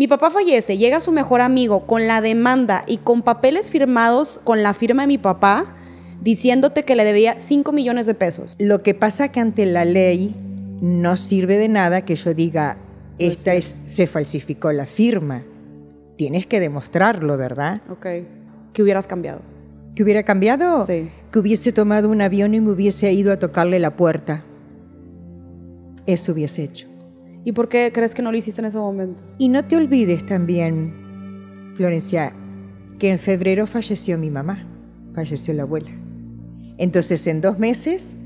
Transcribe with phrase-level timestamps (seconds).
[0.00, 4.62] Mi papá fallece, llega su mejor amigo con la demanda y con papeles firmados con
[4.62, 5.76] la firma de mi papá
[6.22, 8.56] diciéndote que le debía 5 millones de pesos.
[8.58, 10.34] Lo que pasa que ante la ley
[10.80, 12.78] no sirve de nada que yo diga,
[13.18, 15.42] esta es, se falsificó la firma.
[16.16, 17.82] Tienes que demostrarlo, ¿verdad?
[17.90, 18.06] Ok.
[18.72, 19.42] ¿Qué hubieras cambiado?
[19.94, 20.86] ¿Que hubiera cambiado?
[20.86, 21.10] Sí.
[21.30, 24.44] Que hubiese tomado un avión y me hubiese ido a tocarle la puerta.
[26.06, 26.89] Eso hubiese hecho.
[27.44, 29.22] ¿Y por qué crees que no lo hiciste en ese momento?
[29.38, 32.34] Y no te olvides también, Florencia,
[32.98, 34.66] que en febrero falleció mi mamá,
[35.14, 35.90] falleció la abuela.
[36.76, 38.16] Entonces, en dos meses,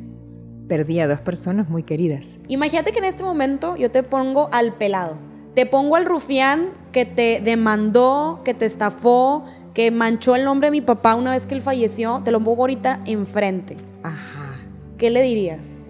[0.69, 2.39] perdí a dos personas muy queridas.
[2.49, 5.17] Imagínate que en este momento yo te pongo al pelado.
[5.55, 10.73] Te pongo al rufián que te demandó, que te estafó, que manchó el nombre de
[10.73, 12.23] mi papá una vez que él falleció.
[12.25, 13.77] Te lo pongo ahorita enfrente.
[14.03, 14.61] Ajá.
[14.99, 15.84] ¿Qué le dirías?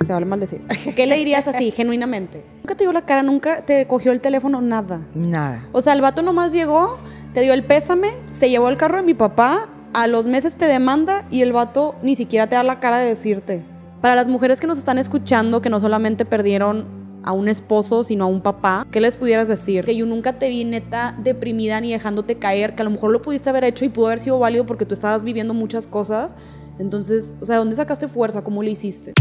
[0.00, 0.62] Se vale mal decir.
[0.96, 2.42] ¿Qué le dirías así, genuinamente?
[2.62, 5.06] Nunca te dio la cara, nunca te cogió el teléfono, nada.
[5.14, 5.66] Nada.
[5.72, 6.98] O sea, el vato nomás llegó,
[7.32, 10.66] te dio el pésame, se llevó el carro de mi papá, a los meses te
[10.66, 13.64] demanda y el vato ni siquiera te da la cara de decirte.
[14.00, 18.24] Para las mujeres que nos están escuchando, que no solamente perdieron a un esposo, sino
[18.24, 19.84] a un papá, ¿qué les pudieras decir?
[19.84, 23.20] Que yo nunca te vi neta deprimida ni dejándote caer, que a lo mejor lo
[23.20, 26.36] pudiste haber hecho y pudo haber sido válido porque tú estabas viviendo muchas cosas.
[26.78, 28.42] Entonces, o sea, ¿dónde sacaste fuerza?
[28.42, 29.12] ¿Cómo le hiciste?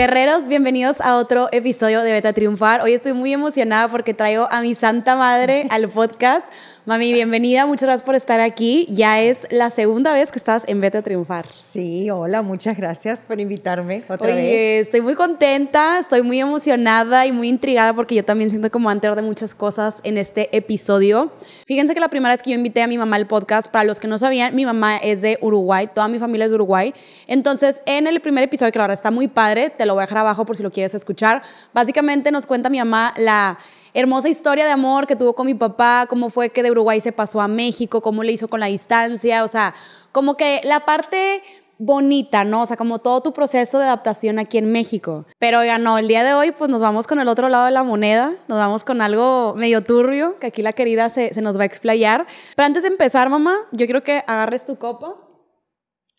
[0.00, 2.80] Guerreros, bienvenidos a otro episodio de Beta Triunfar.
[2.80, 6.46] Hoy estoy muy emocionada porque traigo a mi santa madre al podcast.
[6.90, 8.88] Mami, bienvenida, muchas gracias por estar aquí.
[8.90, 11.46] Ya es la segunda vez que estás en Beta Triunfar.
[11.54, 14.86] Sí, hola, muchas gracias por invitarme otra Oye, vez.
[14.86, 19.14] estoy muy contenta, estoy muy emocionada y muy intrigada porque yo también siento como antes
[19.14, 21.30] de muchas cosas en este episodio.
[21.64, 24.00] Fíjense que la primera vez que yo invité a mi mamá al podcast, para los
[24.00, 26.92] que no sabían, mi mamá es de Uruguay, toda mi familia es de Uruguay.
[27.28, 30.06] Entonces, en el primer episodio, que la verdad está muy padre, te lo voy a
[30.06, 33.60] dejar abajo por si lo quieres escuchar, básicamente nos cuenta mi mamá la
[33.94, 37.12] hermosa historia de amor que tuvo con mi papá, cómo fue que de Uruguay se
[37.12, 39.74] pasó a México, cómo le hizo con la distancia, o sea,
[40.12, 41.42] como que la parte
[41.80, 42.62] bonita, ¿no?
[42.62, 45.24] O sea, como todo tu proceso de adaptación aquí en México.
[45.38, 47.70] Pero oigan, no, el día de hoy pues nos vamos con el otro lado de
[47.70, 51.58] la moneda, nos vamos con algo medio turbio, que aquí la querida se, se nos
[51.58, 52.26] va a explayar.
[52.54, 55.16] Pero antes de empezar, mamá, yo quiero que agarres tu copa.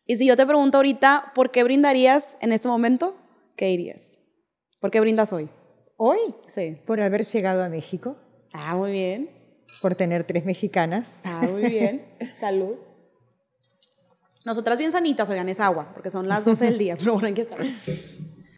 [0.08, 3.16] Y si yo te pregunto ahorita, ¿por qué brindarías en este momento?
[3.56, 4.18] ¿Qué dirías?
[4.80, 5.48] ¿Por qué brindas hoy?
[6.04, 6.18] Hoy,
[6.48, 6.80] Sí.
[6.88, 8.16] por haber llegado a México,
[8.54, 9.30] Ah, muy bien.
[9.84, 11.22] por tener tres mexicanas.
[11.26, 12.04] Ah, muy bien.
[12.36, 12.76] Salud.
[14.44, 17.36] Nosotras bien sanitas, oigan, es agua, porque son las 12 del día, pero bueno, hay
[17.36, 17.60] que estar.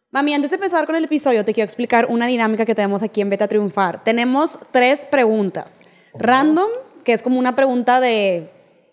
[0.09, 3.19] Mami, antes de empezar con el episodio, te quiero explicar una dinámica que tenemos aquí
[3.19, 4.01] en Beta Triunfar.
[4.05, 5.81] Tenemos tres preguntas.
[6.13, 6.69] Random,
[7.03, 8.49] que es como una pregunta de,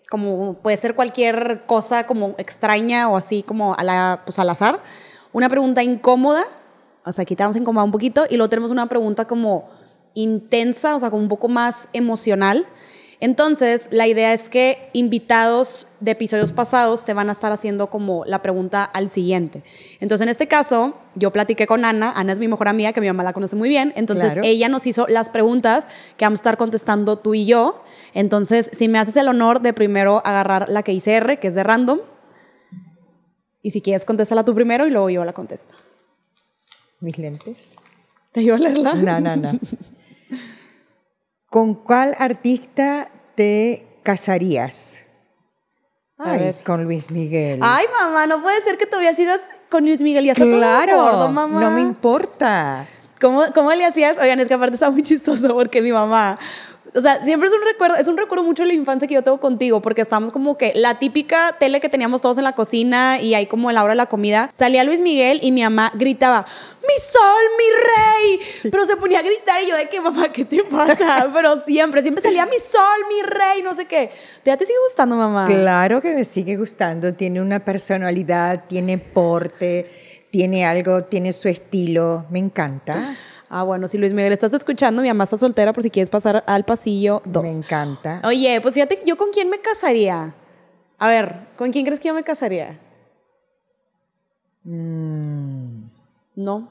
[0.09, 4.83] como puede ser cualquier cosa como extraña o así como a la, pues al azar.
[5.31, 6.43] Una pregunta incómoda,
[7.05, 8.25] o sea, aquí te vamos a incomodar un poquito.
[8.29, 9.69] Y luego tenemos una pregunta como
[10.13, 12.65] intensa, o sea, como un poco más emocional.
[13.23, 18.25] Entonces, la idea es que invitados de episodios pasados te van a estar haciendo como
[18.25, 19.63] la pregunta al siguiente.
[19.99, 22.11] Entonces, en este caso, yo platiqué con Ana.
[22.15, 23.93] Ana es mi mejor amiga, que mi mamá la conoce muy bien.
[23.95, 24.47] Entonces, Claro.
[24.47, 27.83] ella nos hizo las preguntas que vamos a estar contestando tú y yo.
[28.15, 31.53] Entonces, si me haces el honor de primero agarrar la que hice R, que es
[31.53, 31.99] de random.
[33.61, 35.75] Y si quieres, contéstala tú primero y luego yo la contesto.
[37.01, 37.75] Mis lentes.
[38.31, 38.93] ¿Te ayudo a leerla?
[38.93, 39.51] No, no, no.
[41.47, 45.07] ¿Con cuál artista te casarías?
[46.17, 46.55] A ver.
[46.63, 47.59] con Luis Miguel.
[47.63, 50.23] Ay, mamá, no puede ser que todavía sigas con Luis Miguel.
[50.25, 51.59] Ya está todo claro, gordo, mamá.
[51.59, 52.85] no me importa.
[53.19, 54.17] ¿Cómo, ¿Cómo le hacías?
[54.19, 56.37] Oigan, es que aparte está muy chistoso porque mi mamá,
[56.93, 59.23] o sea, siempre es un recuerdo, es un recuerdo mucho de la infancia que yo
[59.23, 63.19] tengo contigo, porque estábamos como que la típica tele que teníamos todos en la cocina
[63.19, 65.91] y ahí como en la hora de la comida, salía Luis Miguel y mi mamá
[65.95, 66.45] gritaba,
[66.81, 70.43] mi sol, mi rey, pero se ponía a gritar y yo de que mamá, ¿qué
[70.43, 71.29] te pasa?
[71.33, 74.09] pero siempre, siempre salía mi sol, mi rey, no sé qué.
[74.43, 75.45] ¿Ya te sigue gustando, mamá?
[75.47, 77.13] Claro que me sigue gustando.
[77.13, 79.89] Tiene una personalidad, tiene porte,
[80.29, 82.25] tiene algo, tiene su estilo.
[82.29, 83.15] Me encanta.
[83.53, 86.41] Ah, bueno, si Luis Miguel estás escuchando, mi mamá está soltera por si quieres pasar
[86.47, 87.43] al pasillo 2.
[87.43, 88.21] Me encanta.
[88.23, 90.33] Oye, pues fíjate yo con quién me casaría.
[90.97, 92.79] A ver, ¿con quién crees que yo me casaría?
[94.63, 95.83] Mm.
[96.35, 96.69] No.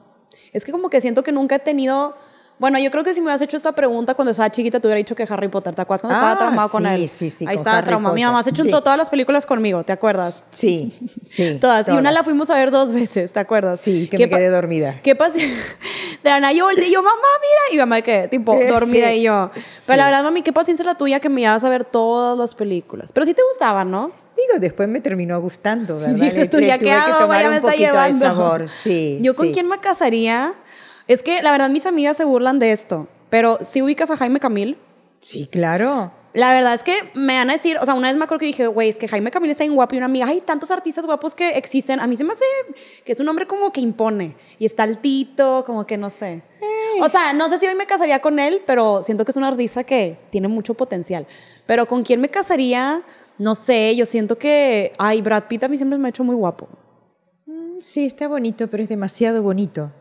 [0.53, 2.15] Es que como que siento que nunca he tenido.
[2.61, 4.99] Bueno, yo creo que si me hubieras hecho esta pregunta cuando estaba chiquita, te hubiera
[4.99, 5.73] dicho que Harry Potter.
[5.73, 7.09] ¿Te acuerdas cuando estaba Ah, traumado con sí, él?
[7.09, 8.13] sí, sí, Ahí con estaba Harry traumado.
[8.13, 8.69] Mi mamá se echó Sí.
[8.69, 10.43] todas las películas conmigo, ¿te acuerdas?
[10.51, 10.93] Sí,
[11.23, 11.57] sí.
[11.59, 11.87] Todas.
[11.87, 12.13] Y una todas.
[12.13, 13.81] la fuimos a ver dos veces, ¿te acuerdas?
[13.81, 14.95] Sí, que ¿Qué me quedé dormida.
[15.01, 15.39] ¿Qué pasa?
[16.23, 17.75] De la nada yo volteé y yo, mamá, mira.
[17.75, 19.13] Y mamá, que, tipo, dormida sí.
[19.15, 19.49] y yo.
[19.87, 22.53] Pero la verdad, mami, qué paciencia la tuya que me ibas a ver todas las
[22.53, 23.11] películas.
[23.11, 24.11] Pero sí te gustaban, ¿no?
[24.37, 26.13] Digo, después me terminó gustando, ¿verdad?
[26.15, 27.13] Dices tú, ¿ya qué que hago?
[27.13, 28.25] tomar Vaya, un está poquito de llevando.
[28.25, 29.17] sabor, sí.
[29.21, 29.51] ¿Yo con sí.
[29.53, 30.53] quién me casaría?
[31.11, 34.39] Es que la verdad mis amigas se burlan de esto, pero si ubicas a Jaime
[34.39, 34.77] Camil,
[35.19, 36.09] Sí, claro.
[36.33, 38.45] la verdad es que me van a decir, o sea, una vez me acuerdo que
[38.45, 41.05] dije, güey, es que Jaime Camil está bien guapo y una amiga, hay tantos artistas
[41.05, 41.99] guapos que existen.
[41.99, 42.45] A mí se me hace
[43.03, 46.43] que es un hombre como que impone y está altito, como que no sé.
[47.01, 49.49] O sea, no sé si hoy me casaría con él, pero siento que es una
[49.49, 51.27] artista que tiene mucho potencial.
[51.65, 53.03] Pero con quién me casaría,
[53.37, 56.35] no sé, yo siento que, ay, Brad Pitt a mí siempre me ha hecho muy
[56.35, 56.69] guapo.
[57.79, 59.91] Sí, está bonito, pero es demasiado bonito.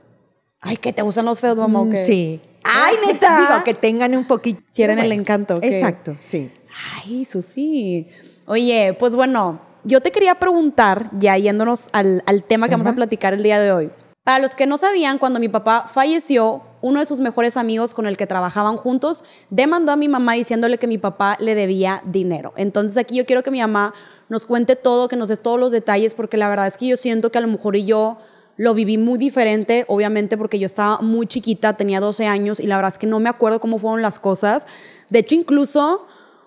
[0.61, 1.97] Ay, que te gustan los feos, mamá, ¿o Mm?
[1.97, 2.41] Sí.
[2.65, 3.41] Ay, neta.
[3.41, 4.63] Digo, que tengan un poquito.
[4.75, 5.59] Quieren el encanto.
[5.63, 6.51] Exacto, sí.
[6.97, 8.07] Ay, Susi.
[8.47, 12.95] Oye, pues bueno, yo te quería preguntar, ya yéndonos al, al tema que vamos a
[12.95, 13.91] platicar el día de hoy.
[14.25, 18.07] Para los que no sabían, cuando mi papá falleció, uno de sus mejores amigos con
[18.07, 22.53] el que trabajaban juntos demandó a mi mamá diciéndole que mi papá le debía dinero.
[22.57, 23.95] Entonces aquí yo quiero que mi mamá
[24.29, 26.97] nos cuente todo, que nos dé todos los detalles, porque la verdad es que yo
[26.97, 28.19] siento que a lo mejor y yo
[28.61, 32.77] lo viví muy diferente, obviamente porque yo estaba muy chiquita, tenía 12 años y la
[32.77, 34.67] verdad es que no me acuerdo cómo fueron las cosas.
[35.09, 36.07] De hecho, incluso,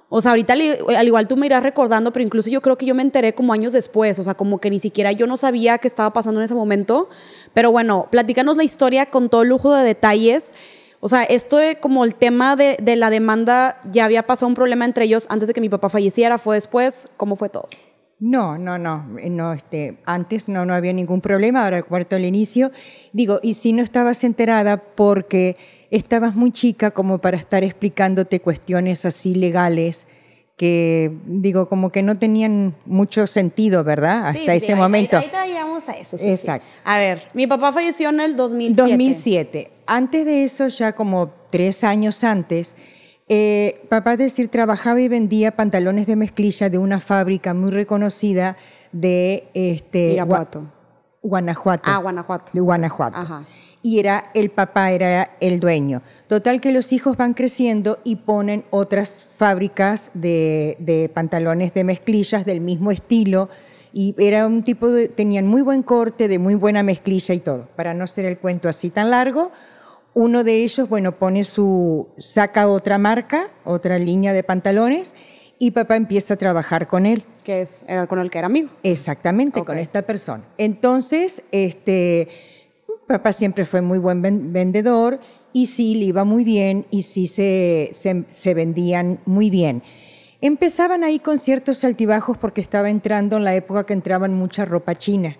[0.09, 0.61] o sea, ahorita al,
[0.95, 3.51] al igual tú me irás recordando, pero incluso yo creo que yo me enteré como
[3.51, 6.45] años después, o sea, como que ni siquiera yo no sabía qué estaba pasando en
[6.45, 7.09] ese momento.
[7.55, 10.53] Pero bueno, platícanos la historia con todo lujo de detalles.
[10.99, 14.53] O sea, esto de como el tema de, de la demanda, ya había pasado un
[14.53, 17.65] problema entre ellos antes de que mi papá falleciera, fue después, ¿cómo fue todo?
[18.19, 22.71] No, no, no, no, este, antes no, no había ningún problema, ahora cuarto al inicio.
[23.11, 25.57] Digo, y si no estabas enterada porque
[25.91, 30.07] estabas muy chica como para estar explicándote cuestiones así legales
[30.55, 34.27] que, digo, como que no tenían mucho sentido, ¿verdad?
[34.27, 35.17] Hasta Sí, ese sí, ahí- momento.
[35.17, 36.17] Ahí, ahí llegamos a eso.
[36.17, 36.29] sí, sí.
[36.29, 36.67] Exacto.
[36.85, 38.81] A ver, mi papá falleció en el 2007.
[38.89, 39.71] 2007.
[39.87, 42.75] Antes de eso, ya como tres años antes,
[43.29, 48.57] eh, papá, es decir, trabajaba y vendía pantalones de mezclilla de una fábrica muy reconocida
[48.91, 50.71] de este, Irapuato.
[51.21, 51.83] Guanajuato.
[51.85, 52.51] Ah, Guanajuato.
[52.53, 53.17] De Guanajuato.
[53.17, 53.43] Ajá.
[53.81, 56.01] Y era el papá, era el dueño.
[56.27, 62.45] Total que los hijos van creciendo y ponen otras fábricas de, de pantalones de mezclillas
[62.45, 63.49] del mismo estilo.
[63.93, 67.67] Y era un tipo de, tenían muy buen corte, de muy buena mezclilla y todo.
[67.75, 69.51] Para no hacer el cuento así tan largo,
[70.13, 75.15] uno de ellos, bueno, pone su, saca otra marca, otra línea de pantalones
[75.59, 77.23] y papá empieza a trabajar con él.
[77.43, 78.69] Que es, era con el que era amigo.
[78.83, 80.43] Exactamente, con esta persona.
[80.57, 82.27] Entonces, este,
[83.07, 85.19] papá siempre fue muy buen ven- vendedor
[85.51, 89.83] y sí le iba muy bien y sí se, se, se vendían muy bien.
[90.41, 94.93] Empezaban ahí con ciertos altibajos porque estaba entrando en la época que entraban mucha ropa
[94.95, 95.37] china.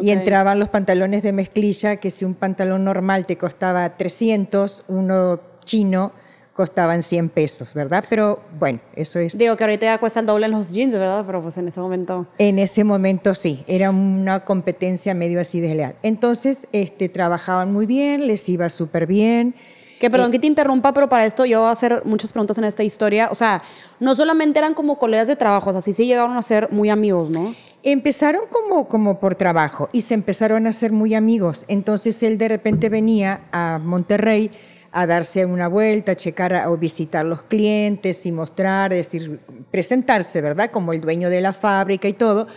[0.00, 5.40] Y entraban los pantalones de mezclilla, que si un pantalón normal te costaba 300, uno
[5.64, 6.12] chino
[6.52, 8.04] costaban 100 pesos, ¿verdad?
[8.08, 9.38] Pero bueno, eso es...
[9.38, 11.24] Digo que ahorita ya cuesta el doble en los jeans, ¿verdad?
[11.26, 12.26] Pero pues en ese momento.
[12.38, 15.96] En ese momento sí, era una competencia medio así desleal.
[16.02, 19.54] Entonces, este, trabajaban muy bien, les iba súper bien.
[20.02, 22.64] Que perdón que te interrumpa, pero para esto yo voy a hacer muchas preguntas en
[22.64, 23.28] esta historia.
[23.30, 23.62] O sea,
[24.00, 26.90] no solamente eran como colegas de trabajo, o sea, sí sí llegaron a ser muy
[26.90, 27.54] amigos, ¿no?
[27.84, 31.64] Empezaron como, como por trabajo y se empezaron a hacer muy amigos.
[31.68, 34.50] Entonces él de repente venía a Monterrey
[34.90, 39.38] a darse una vuelta, a checar a- o visitar los clientes y mostrar, es decir,
[39.70, 40.68] presentarse, ¿verdad?
[40.72, 42.48] Como el dueño de la fábrica y todo.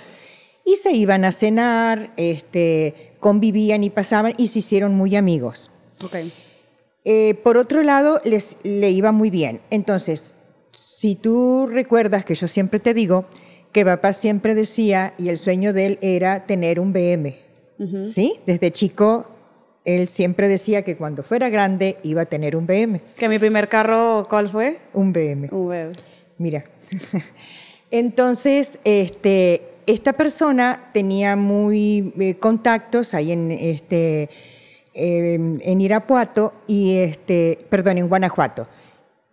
[0.66, 5.70] Y se iban a cenar, este, convivían y pasaban y se hicieron muy amigos.
[6.04, 6.16] Ok.
[7.06, 9.62] Eh, por otro lado, les, le iba muy bien.
[9.70, 10.34] Entonces,
[10.72, 13.26] si tú recuerdas que yo siempre te digo
[13.72, 17.36] que papá siempre decía, y el sueño de él era tener un BM,
[18.06, 18.36] ¿sí?
[18.46, 19.28] Desde chico,
[19.84, 23.68] él siempre decía que cuando fuera grande iba a tener un BM, Que mi primer
[23.68, 24.78] carro, ¿cuál fue?
[24.94, 25.50] un BM.
[25.52, 25.92] Un bebé.
[26.38, 26.64] Mira.
[27.92, 34.30] Entonces, este, esta persona tenía muy eh, contactos ahí en, este,
[34.96, 38.68] eh, en Irapuato y este, perdón, en Guanajuato.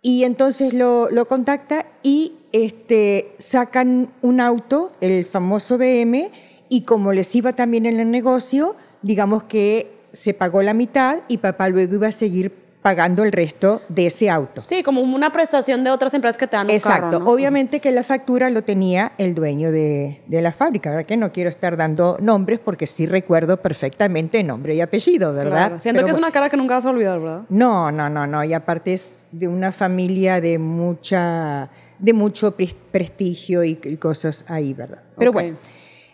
[0.01, 6.29] Y entonces lo, lo contacta y este, sacan un auto, el famoso BM,
[6.69, 11.37] y como les iba también en el negocio, digamos que se pagó la mitad y
[11.37, 12.51] papá luego iba a seguir
[12.83, 14.61] pagando el resto de ese auto.
[14.65, 17.05] Sí, como una prestación de otras empresas que te dan un Exacto.
[17.11, 17.31] carro, ¿no?
[17.31, 21.05] Obviamente que la factura lo tenía el dueño de, de la fábrica, ¿verdad?
[21.05, 25.51] Que no quiero estar dando nombres porque sí recuerdo perfectamente nombre y apellido, ¿verdad?
[25.67, 25.79] Claro.
[25.79, 27.43] Siento Pero que es una cara que nunca vas a olvidar, ¿verdad?
[27.49, 28.43] No, no, no, no.
[28.43, 34.43] Y aparte es de una familia de mucha, de mucho pres- prestigio y, y cosas
[34.49, 35.03] ahí, ¿verdad?
[35.17, 35.57] Pero bueno,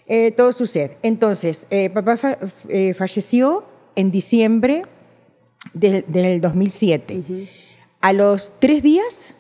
[0.06, 0.98] eh, todo sucede.
[1.02, 3.64] Entonces, eh, papá fa- eh, falleció
[3.96, 4.84] en diciembre
[5.74, 7.24] del, del 2007.
[8.02, 9.36] A los tres días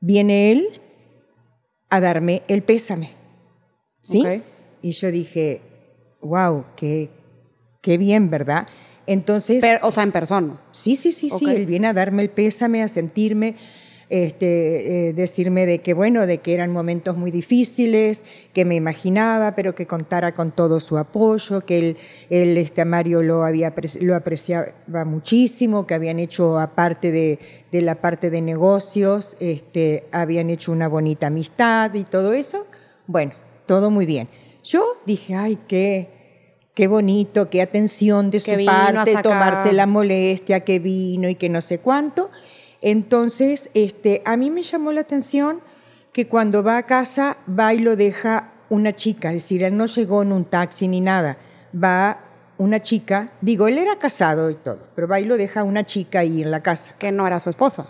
[0.00, 0.80] viene él
[1.88, 3.12] a darme el pésame.
[4.00, 4.24] ¿Sí?
[4.82, 5.62] Y yo dije,
[6.20, 7.10] wow, qué,
[7.82, 8.68] qué bien, ¿verdad?
[9.06, 10.60] Entonces, Pero, o sea, en persona.
[10.70, 13.54] sí, sí, sí, sí, él viene a darme el pésame, a sentirme,
[14.08, 19.56] este, eh, decirme de que, bueno, de que eran momentos muy difíciles, que me imaginaba,
[19.56, 21.96] pero que contara con todo su apoyo, que él,
[22.30, 24.72] él este, Mario lo, había, lo apreciaba
[25.04, 27.38] muchísimo, que habían hecho, aparte de,
[27.72, 32.66] de la parte de negocios, este, habían hecho una bonita amistad y todo eso.
[33.06, 33.32] Bueno,
[33.66, 34.28] todo muy bien.
[34.62, 36.10] Yo dije, ay, qué,
[36.74, 41.48] qué bonito, qué atención de Que su parte, tomarse la molestia que vino y que
[41.48, 42.30] no sé cuánto.
[42.80, 45.60] Entonces, este, a mí me llamó la atención
[46.12, 49.86] que cuando va a casa va y lo deja una chica, es decir, él no
[49.86, 51.38] llegó en un taxi ni nada,
[51.74, 52.20] va
[52.58, 56.20] una chica, digo, él era casado y todo, pero va y lo deja una chica
[56.20, 56.94] ahí en la casa.
[56.98, 57.86] Que no era su esposa.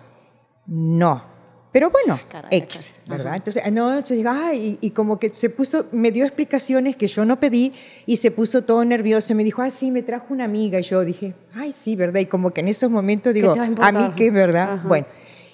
[0.67, 1.36] No.
[1.77, 2.95] Pero bueno, Caray, X.
[3.07, 3.37] ¿verdad?
[3.37, 6.97] Entonces, ah, no, yo digo, ay, y, y como que se puso, me dio explicaciones
[6.97, 7.71] que yo no pedí
[8.07, 9.35] y se puso todo nervioso.
[9.35, 10.81] Me dijo, ah, sí, me trajo una amiga.
[10.81, 12.21] Y yo dije, ay, sí, ¿verdad?
[12.21, 14.73] Y como que en esos momentos digo, a mí qué, ¿verdad?
[14.73, 14.89] Ajá.
[14.89, 15.07] Bueno.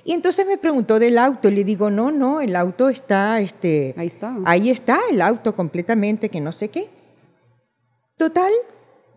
[0.05, 1.50] Y entonces me preguntó del auto.
[1.50, 4.37] Le digo, no, no, el auto está, este, Ahí está.
[4.45, 6.88] Ahí está el auto completamente, que no sé qué.
[8.17, 8.52] Total,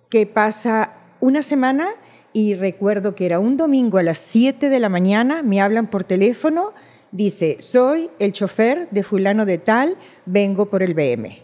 [0.10, 1.88] que pasa una semana
[2.34, 6.04] y recuerdo que era un domingo a las 7 de la mañana, me hablan por
[6.04, 6.74] teléfono,
[7.12, 11.44] dice, soy el chofer de fulano de tal, vengo por el BM.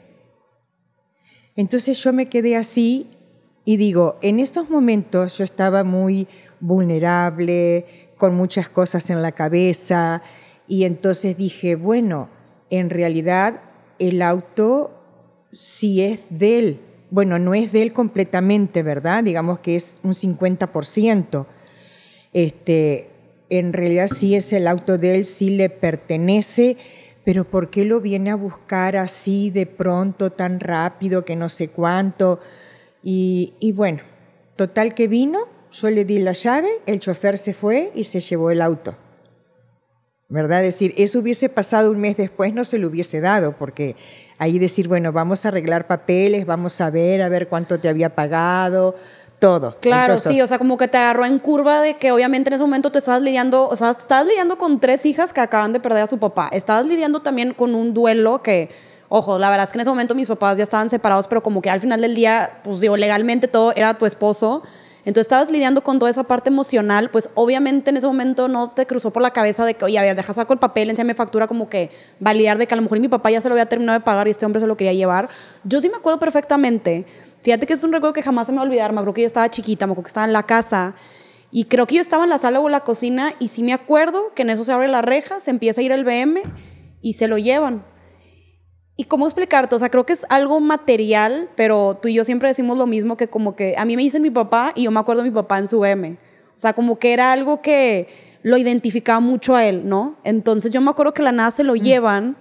[1.56, 3.10] Entonces yo me quedé así
[3.66, 6.28] y digo, en esos momentos yo estaba muy
[6.60, 7.86] vulnerable,
[8.18, 10.22] con muchas cosas en la cabeza,
[10.68, 12.30] y entonces dije, bueno,
[12.70, 13.62] en realidad
[14.00, 15.02] el auto
[15.52, 16.80] sí es de él.
[17.10, 19.24] Bueno, no es de él completamente, ¿verdad?
[19.24, 21.46] Digamos que es un 50%.
[22.34, 23.11] Este,
[23.52, 26.78] en realidad sí es el auto de él, sí le pertenece,
[27.26, 31.68] pero ¿por qué lo viene a buscar así de pronto, tan rápido, que no sé
[31.68, 32.40] cuánto?
[33.04, 34.00] Y, bueno,
[34.56, 38.52] total que vino, yo le di la llave, el chofer se fue y se llevó
[38.52, 38.96] el auto.
[40.30, 40.64] ¿Verdad?
[40.64, 43.98] Es decir, eso hubiese pasado un mes después, no se lo hubiese dado, porque
[44.38, 48.16] ahí decir, bueno, vamos a arreglar papeles, vamos a ver, a ver cuánto te había
[48.16, 48.96] pagado,
[49.42, 49.76] todo.
[49.82, 52.54] Claro, Entonces, sí, o sea, como que te agarró en curva de que obviamente en
[52.54, 55.80] ese momento te estabas lidiando, o sea, estabas lidiando con tres hijas que acaban de
[55.80, 56.48] perder a su papá.
[56.54, 58.70] Estabas lidiando también con un duelo que,
[59.10, 61.60] ojo, la verdad es que en ese momento mis papás ya estaban separados, pero como
[61.60, 64.62] que al final del día, pues digo, legalmente todo era tu esposo.
[65.04, 68.86] Entonces estabas lidiando con toda esa parte emocional, pues obviamente en ese momento no te
[68.86, 71.48] cruzó por la cabeza de que, oye, a ver, deja saco el papel, enséñame factura,
[71.48, 73.98] como que validar de que a lo mejor mi papá ya se lo había terminado
[73.98, 75.28] de pagar y este hombre se lo quería llevar.
[75.64, 77.08] Yo sí me acuerdo perfectamente,
[77.42, 79.22] fíjate que es un recuerdo que jamás se me va a olvidar, me acuerdo que
[79.22, 80.96] yo estaba chiquita, me acuerdo que estaba en la casa
[81.52, 83.74] y creo que yo estaba en la sala o en la cocina y sí me
[83.74, 86.42] acuerdo que en eso se abre la reja, se empieza a ir el BM
[87.02, 87.84] y se lo llevan.
[88.96, 89.76] ¿Y cómo explicarte?
[89.76, 93.18] O sea, creo que es algo material, pero tú y yo siempre decimos lo mismo
[93.18, 95.34] que como que a mí me dice mi papá y yo me acuerdo de mi
[95.34, 96.18] papá en su M.
[96.56, 98.08] O sea, como que era algo que
[98.44, 100.18] lo identificaba mucho a él, ¿no?
[100.24, 102.38] Entonces yo me acuerdo que la nada se lo llevan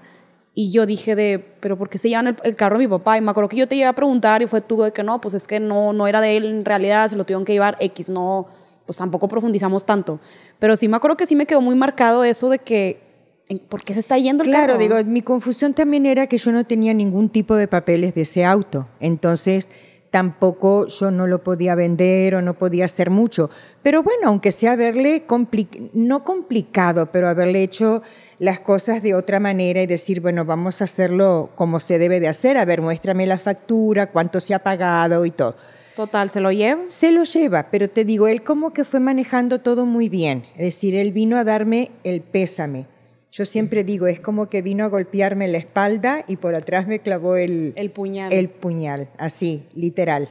[0.54, 3.16] y yo dije de, pero ¿por qué se llevan el, el carro de mi papá?
[3.16, 5.20] Y me acuerdo que yo te iba a preguntar y fue tú de que no,
[5.20, 7.76] pues es que no, no era de él en realidad, se lo tuvieron que llevar
[7.80, 8.46] X, no,
[8.86, 10.18] pues tampoco profundizamos tanto.
[10.58, 13.00] Pero sí me acuerdo que sí me quedó muy marcado eso de que,
[13.48, 14.78] ¿en- ¿por qué se está yendo el Claro, carro?
[14.78, 18.44] digo, mi confusión también era que yo no tenía ningún tipo de papeles de ese
[18.44, 18.88] auto.
[18.98, 19.70] Entonces,
[20.10, 23.48] tampoco yo no lo podía vender o no podía hacer mucho.
[23.82, 28.02] Pero bueno, aunque sea haberle, compli- no complicado, pero haberle hecho
[28.38, 32.28] las cosas de otra manera y decir, bueno, vamos a hacerlo como se debe de
[32.28, 32.58] hacer.
[32.58, 35.56] A ver, muéstrame la factura, cuánto se ha pagado y todo.
[35.94, 36.82] Total, se lo lleva.
[36.86, 40.44] Se lo lleva, pero te digo, él como que fue manejando todo muy bien.
[40.54, 42.86] Es decir, él vino a darme el pésame.
[43.30, 47.00] Yo siempre digo, es como que vino a golpearme la espalda y por atrás me
[47.00, 48.32] clavó el, El puñal.
[48.32, 50.28] el puñal, así, literal.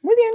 [0.00, 0.34] Muy bien.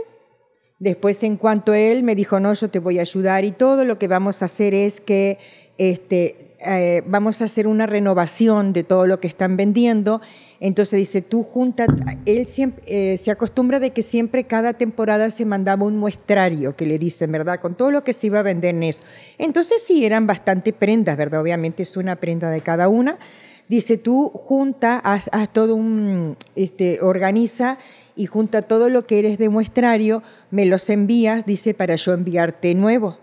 [0.79, 3.85] Después, en cuanto a él, me dijo, no, yo te voy a ayudar y todo
[3.85, 5.39] lo que vamos a hacer es que
[5.77, 10.21] este, eh, vamos a hacer una renovación de todo lo que están vendiendo.
[10.59, 11.85] Entonces dice, tú junta,
[12.25, 16.87] él siempre, eh, se acostumbra de que siempre cada temporada se mandaba un muestrario, que
[16.87, 17.59] le dicen, ¿verdad?
[17.59, 19.03] Con todo lo que se iba a vender en eso.
[19.37, 21.41] Entonces sí, eran bastante prendas, ¿verdad?
[21.41, 23.19] Obviamente es una prenda de cada una.
[23.67, 27.77] Dice, tú junta, haz, haz todo un, este, organiza
[28.15, 32.73] y junta todo lo que eres de muestrario, me los envías, dice, para yo enviarte
[32.73, 33.19] nuevo.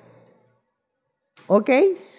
[1.49, 1.71] ¿Ok?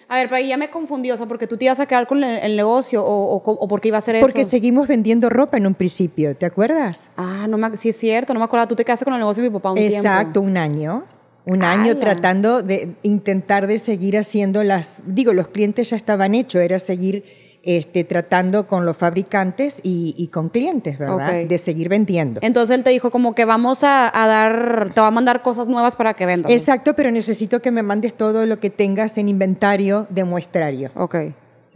[0.08, 2.06] A ver, pero ahí ya me confundí, o sea, porque tú te ibas a quedar
[2.06, 4.24] con el, el negocio o, o, o porque iba a hacer eso.
[4.24, 7.08] Porque seguimos vendiendo ropa en un principio, ¿te acuerdas?
[7.16, 8.68] Ah, no me, sí es cierto, no me acuerdo.
[8.68, 10.40] Tú te quedaste con el negocio de mi papá un Exacto, tiempo.
[10.42, 11.04] un año.
[11.44, 15.00] Un año tratando de intentar de seguir haciendo las...
[15.06, 17.24] Digo, los clientes ya estaban hechos, era seguir
[17.66, 21.44] este, tratando con los fabricantes y, y con clientes, ¿verdad?
[21.44, 22.40] De seguir vendiendo.
[22.42, 25.66] Entonces él te dijo como que vamos a, a dar, te va a mandar cosas
[25.66, 26.52] nuevas para que vendas.
[26.52, 30.92] Exacto, pero necesito que me mandes todo lo que tengas en inventario de muestrario.
[30.94, 31.16] Ok.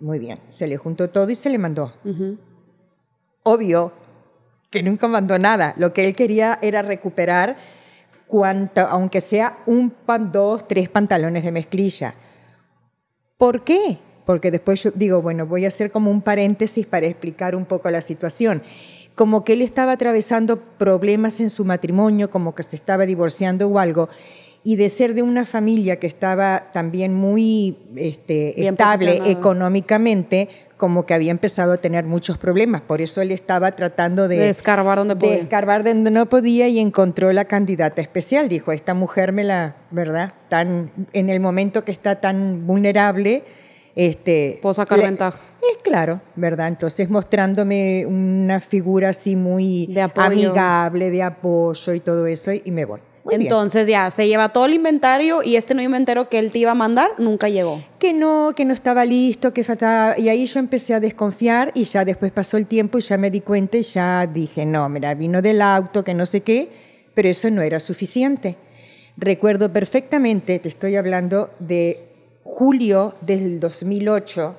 [0.00, 1.92] Muy bien, se le juntó todo y se le mandó.
[3.42, 3.92] Obvio
[4.70, 5.75] que nunca mandó nada.
[5.76, 7.56] Lo que él quería era recuperar,
[8.28, 12.14] cuanto, aunque sea un pan, dos, tres pantalones de mezclilla.
[13.37, 13.99] ¿Por qué?
[14.25, 17.91] Porque después yo digo, bueno, voy a hacer como un paréntesis para explicar un poco
[17.91, 18.62] la situación.
[19.15, 23.79] Como que él estaba atravesando problemas en su matrimonio, como que se estaba divorciando o
[23.79, 24.09] algo,
[24.62, 31.07] y de ser de una familia que estaba también muy este, Bien estable económicamente, como
[31.07, 32.83] que había empezado a tener muchos problemas.
[32.83, 35.37] Por eso él estaba tratando de, De escarbar donde podía.
[35.37, 38.49] de escarbar donde no podía y encontró la candidata especial.
[38.49, 40.35] Dijo, esta mujer me la, ¿verdad?
[40.49, 43.45] Tan, en el momento que está tan vulnerable,
[43.97, 44.59] este...
[44.62, 45.38] Puedo sacar le- ventaja.
[45.61, 46.68] Es claro, ¿verdad?
[46.68, 52.85] Entonces mostrándome una figura así muy De amigable, de apoyo y todo eso, y me
[52.87, 53.00] voy.
[53.23, 53.42] Muy bien.
[53.42, 56.70] Entonces ya, se lleva todo el inventario y este nuevo inventario que él te iba
[56.70, 57.78] a mandar nunca llegó.
[57.99, 60.18] que no, que no estaba listo, que faltaba.
[60.18, 63.30] Y ahí yo empecé a desconfiar y ya después pasó el tiempo y ya me
[63.30, 66.70] di cuenta y ya dije, no, mira, vino del auto, que no sé qué,
[67.12, 68.56] pero eso no era suficiente.
[69.18, 72.06] Recuerdo perfectamente, te estoy hablando de
[72.54, 74.57] julio del 2008.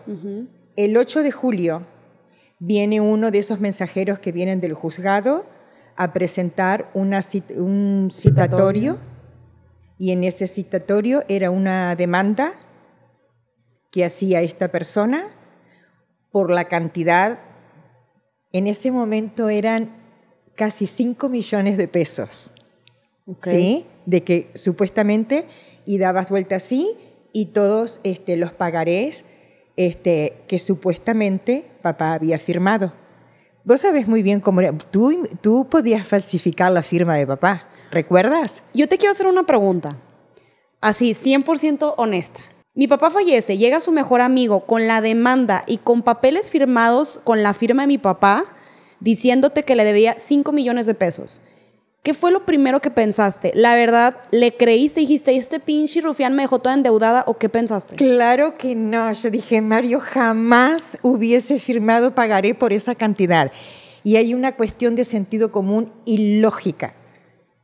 [0.77, 1.85] El 8 de julio
[2.57, 5.45] viene uno de esos mensajeros que vienen del juzgado
[5.97, 8.97] a presentar una cit- un citatorio
[9.99, 12.53] y en ese citatorio era una demanda
[13.91, 15.25] que hacía esta persona
[16.31, 17.39] por la cantidad,
[18.53, 19.89] en ese momento eran
[20.55, 22.51] casi 5 millones de pesos.
[23.51, 23.85] ¿sí?
[24.05, 25.45] De que supuestamente,
[25.85, 26.95] y dabas vuelta así,
[27.33, 29.25] y todos este, los pagarés
[29.75, 32.93] este, que supuestamente papá había firmado.
[33.63, 34.75] Vos sabés muy bien cómo era.
[34.75, 38.63] Tú, tú podías falsificar la firma de papá, ¿recuerdas?
[38.73, 39.97] Yo te quiero hacer una pregunta,
[40.81, 42.41] así 100% honesta.
[42.73, 47.43] Mi papá fallece, llega su mejor amigo con la demanda y con papeles firmados con
[47.43, 48.45] la firma de mi papá
[49.01, 51.41] diciéndote que le debía 5 millones de pesos.
[52.03, 53.51] ¿Qué fue lo primero que pensaste?
[53.53, 55.01] ¿La verdad le creíste?
[55.01, 57.95] ¿Dijiste, este pinche rufián me dejó toda endeudada o qué pensaste?
[57.95, 59.11] Claro que no.
[59.13, 63.51] Yo dije, Mario, jamás hubiese firmado pagaré por esa cantidad.
[64.03, 66.95] Y hay una cuestión de sentido común y lógica.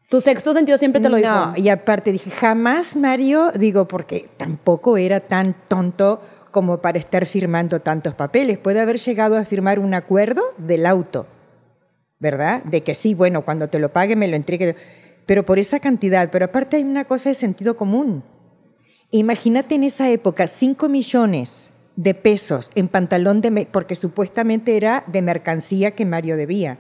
[0.08, 1.30] Tu sexto sentido siempre te lo dijo.
[1.30, 6.22] No, y aparte dije, jamás, Mario, digo, porque tampoco era tan tonto
[6.52, 8.60] como para estar firmando tantos papeles.
[8.60, 11.26] Puede haber llegado a firmar un acuerdo del auto,
[12.20, 12.64] ¿verdad?
[12.64, 14.76] De que sí, bueno, cuando te lo pague me lo entregue.
[15.26, 16.30] Pero por esa cantidad.
[16.32, 18.24] Pero aparte hay una cosa de sentido común.
[19.12, 23.68] Imagínate en esa época 5 millones de pesos en pantalón de...
[23.72, 26.78] porque supuestamente era de mercancía que Mario debía.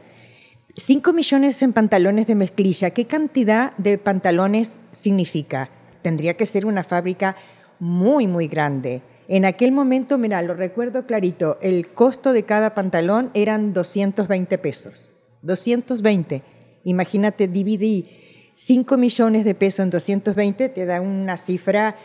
[0.75, 2.91] 5 millones en pantalones de mezclilla.
[2.91, 5.69] ¿Qué cantidad de pantalones significa?
[6.03, 7.35] Tendría que ser una fábrica
[7.79, 9.01] muy, muy grande.
[9.27, 15.11] En aquel momento, mira, lo recuerdo clarito, el costo de cada pantalón eran 220 pesos.
[15.47, 16.43] 220.
[16.83, 18.05] Imagínate, dividí
[18.53, 21.95] 5 millones de pesos en 220, te da una cifra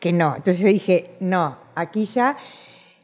[0.00, 0.34] que no.
[0.36, 2.36] Entonces yo dije, no, aquí ya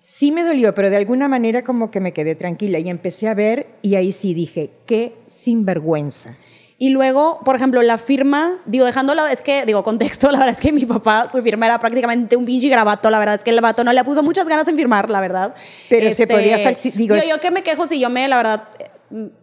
[0.01, 3.35] sí me dolió, pero de alguna manera como que me quedé tranquila y empecé a
[3.35, 6.37] ver y ahí sí dije, qué sinvergüenza.
[6.81, 10.61] Y luego, por ejemplo, la firma, digo, dejándolo, es que, digo, contexto, la verdad es
[10.61, 13.61] que mi papá, su firma era prácticamente un pinche grabato, la verdad es que el
[13.61, 15.55] vato no le puso muchas ganas en firmar, la verdad.
[15.57, 18.69] Este, Pero se podía falsi- digo, yo, que me quejo si yo me, la verdad,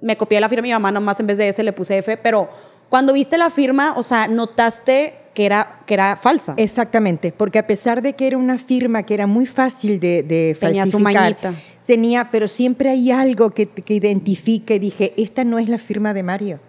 [0.02, 2.18] me copié la firma de mi mamá, nomás en vez de S le puse F,
[2.18, 2.50] pero
[2.90, 6.54] cuando viste la firma, o sea, notaste que era, que era falsa.
[6.58, 10.56] Exactamente, porque a pesar de que era una firma que era muy fácil de, de
[10.60, 11.38] Tenía falsificar,
[11.86, 14.80] tenía, pero siempre hay algo que, que identifique.
[14.80, 16.60] Dije, esta no es la firma de Mario.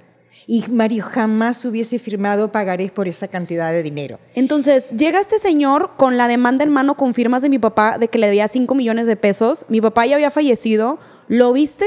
[0.49, 4.21] Y Mario jamás hubiese firmado pagarés por esa cantidad de dinero.
[4.35, 8.07] Entonces, llega este señor con la demanda en mano con firmas de mi papá de
[8.09, 9.67] que le debía 5 millones de pesos.
[9.69, 11.01] Mi papá ya había fallecido.
[11.27, 11.87] ¿Lo viste?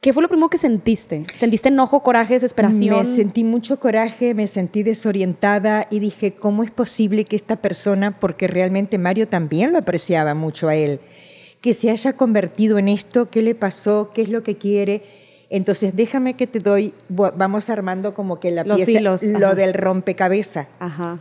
[0.00, 1.26] ¿Qué fue lo primero que sentiste?
[1.34, 2.98] ¿Sentiste enojo, coraje, desesperación?
[2.98, 8.20] Me sentí mucho coraje, me sentí desorientada y dije, ¿cómo es posible que esta persona,
[8.20, 11.00] porque realmente Mario también lo apreciaba mucho a él,
[11.60, 13.28] que se haya convertido en esto?
[13.28, 14.10] ¿Qué le pasó?
[14.14, 15.02] ¿Qué es lo que quiere?
[15.50, 19.54] Entonces, déjame que te doy, vamos armando como que la Los pieza, hilos, lo ajá.
[19.56, 20.68] del rompecabezas.
[20.78, 21.20] Ajá.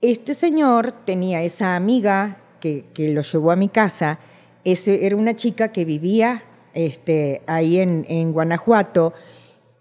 [0.00, 4.20] Este señor tenía esa amiga que, que lo llevó a mi casa.
[4.64, 6.44] Ese, era una chica que vivía
[6.78, 9.12] este, ahí en, en Guanajuato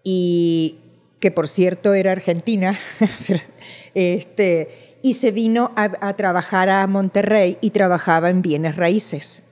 [0.03, 0.79] y
[1.19, 2.79] que por cierto era argentina.
[3.93, 9.43] este, y se vino a, a trabajar a Monterrey y trabajaba en bienes raíces.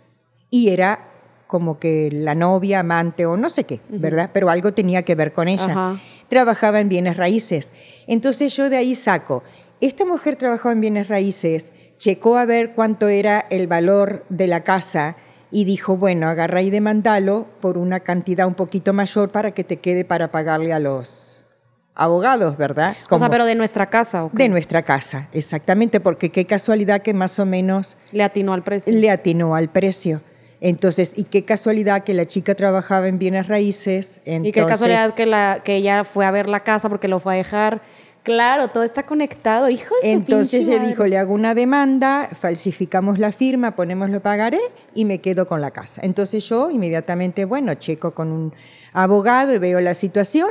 [0.50, 1.12] y era
[1.46, 4.32] como que la novia, amante o no sé qué, ¿verdad?
[4.34, 5.72] Pero algo tenía que ver con ella.
[5.72, 6.00] Ajá.
[6.28, 7.72] Trabajaba en bienes raíces.
[8.08, 9.44] Entonces yo de ahí saco,
[9.80, 14.64] esta mujer trabajaba en bienes raíces, checó a ver cuánto era el valor de la
[14.64, 15.18] casa
[15.56, 19.78] y dijo, bueno, agarra y demandalo por una cantidad un poquito mayor para que te
[19.78, 21.46] quede para pagarle a los
[21.94, 22.94] abogados, ¿verdad?
[23.10, 24.34] O sea, pero de nuestra casa, ¿ok?
[24.34, 28.92] de nuestra casa, exactamente, porque qué casualidad que más o menos Le atinó al precio.
[28.94, 30.22] le atinó al precio.
[30.60, 34.18] Entonces, y qué casualidad que la chica trabajaba en bienes raíces.
[34.26, 37.22] y qué entonces- casualidad que, la, que ella fue a ver la casa porque lo
[37.22, 37.82] fue a dejar.
[38.26, 39.70] Claro, todo está conectado.
[39.70, 44.60] Hijo de Entonces se dijo, le hago una demanda, falsificamos la firma, ponemos lo pagaré
[44.96, 46.02] y me quedo con la casa.
[46.04, 48.52] Entonces yo inmediatamente, bueno, checo con un
[48.94, 50.50] abogado y veo la situación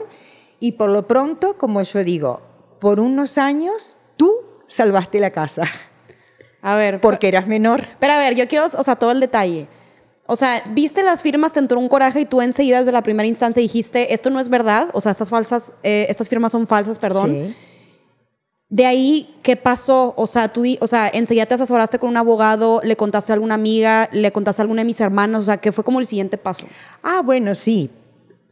[0.61, 2.43] y por lo pronto, como yo digo,
[2.79, 4.33] por unos años tú
[4.69, 5.65] salvaste la casa
[6.63, 7.85] A ver, porque eras menor.
[7.99, 9.69] Pero a ver, yo quiero, o sea, todo el detalle.
[10.27, 13.27] O sea, viste las firmas, te entró un coraje y tú enseguida desde la primera
[13.27, 16.99] instancia dijiste, esto no es verdad, o sea, estas falsas, eh, estas firmas son falsas,
[16.99, 17.31] perdón.
[17.31, 17.55] Sí.
[18.71, 20.15] De ahí, ¿qué pasó?
[20.17, 23.55] O sea, tú, o sea, enseguida te asesoraste con un abogado, le contaste a alguna
[23.55, 26.39] amiga, le contaste a alguna de mis hermanos, o sea, ¿qué fue como el siguiente
[26.39, 26.67] paso?
[27.03, 27.91] Ah, bueno, sí.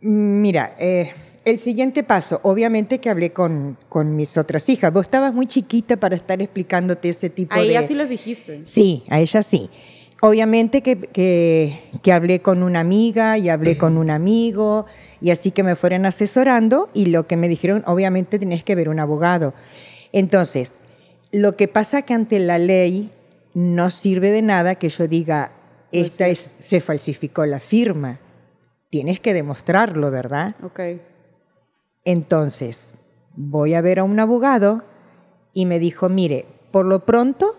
[0.02, 1.12] Mira, eh,
[1.44, 4.92] el siguiente paso, obviamente que hablé con, con mis otras hijas.
[4.92, 7.70] Vos estabas muy chiquita para estar explicándote ese tipo A de...
[7.70, 8.61] ellas sí les dijiste.
[8.64, 9.70] Sí, a ella sí.
[10.24, 14.87] Obviamente que, que, que hablé con una amiga y hablé con un amigo
[15.20, 18.88] y así que me fueron asesorando y lo que me dijeron, obviamente tenés que ver
[18.88, 19.52] un abogado.
[20.12, 20.78] Entonces,
[21.32, 23.11] lo que pasa que ante la ley
[23.52, 25.50] no sirve de nada que yo diga,
[25.90, 28.20] esta es, se falsificó la firma.
[28.90, 30.54] Tienes que demostrarlo, ¿verdad?
[30.62, 30.80] Ok.
[32.04, 32.94] Entonces,
[33.35, 34.85] voy a ver a un abogado
[35.52, 37.56] y me dijo, mire, por lo pronto,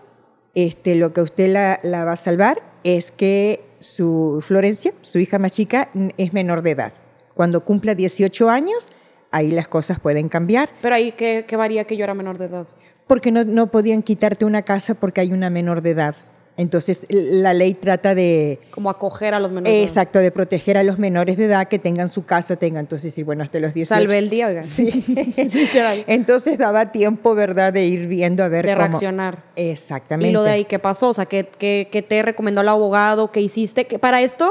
[0.54, 5.38] este, lo que usted la, la va a salvar es que su Florencia, su hija
[5.38, 6.92] más chica, es menor de edad.
[7.34, 8.92] Cuando cumpla 18 años,
[9.30, 12.46] ahí las cosas pueden cambiar, Pero ahí, ¿qué, qué varía que yo era menor de
[12.46, 12.66] edad?
[13.06, 16.16] porque no, no podían quitarte una casa porque hay una menor de edad.
[16.56, 19.82] Entonces, la ley trata de, Como acoger a los menores.
[19.82, 23.24] exacto, de proteger a los menores de edad que tengan su casa, tengan, entonces, sí,
[23.24, 24.00] bueno, hasta los 18.
[24.00, 24.62] Salvé el día, oigan.
[24.62, 25.04] Sí.
[26.06, 28.86] Entonces daba tiempo, ¿verdad?, de ir viendo a ver De cómo.
[28.86, 29.42] reaccionar.
[29.56, 30.28] Exactamente.
[30.28, 31.08] Y lo de ahí, ¿qué pasó?
[31.08, 33.32] O sea, ¿qué, qué, qué te recomendó el abogado?
[33.32, 33.86] ¿Qué hiciste?
[33.86, 34.50] ¿Qué- para esto,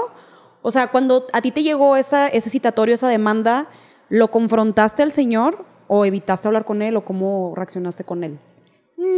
[0.62, 3.70] o sea, cuando a ti te llegó esa, ese citatorio, esa demanda,
[4.10, 8.40] ¿lo confrontaste al señor o evitaste hablar con él o cómo reaccionaste con él?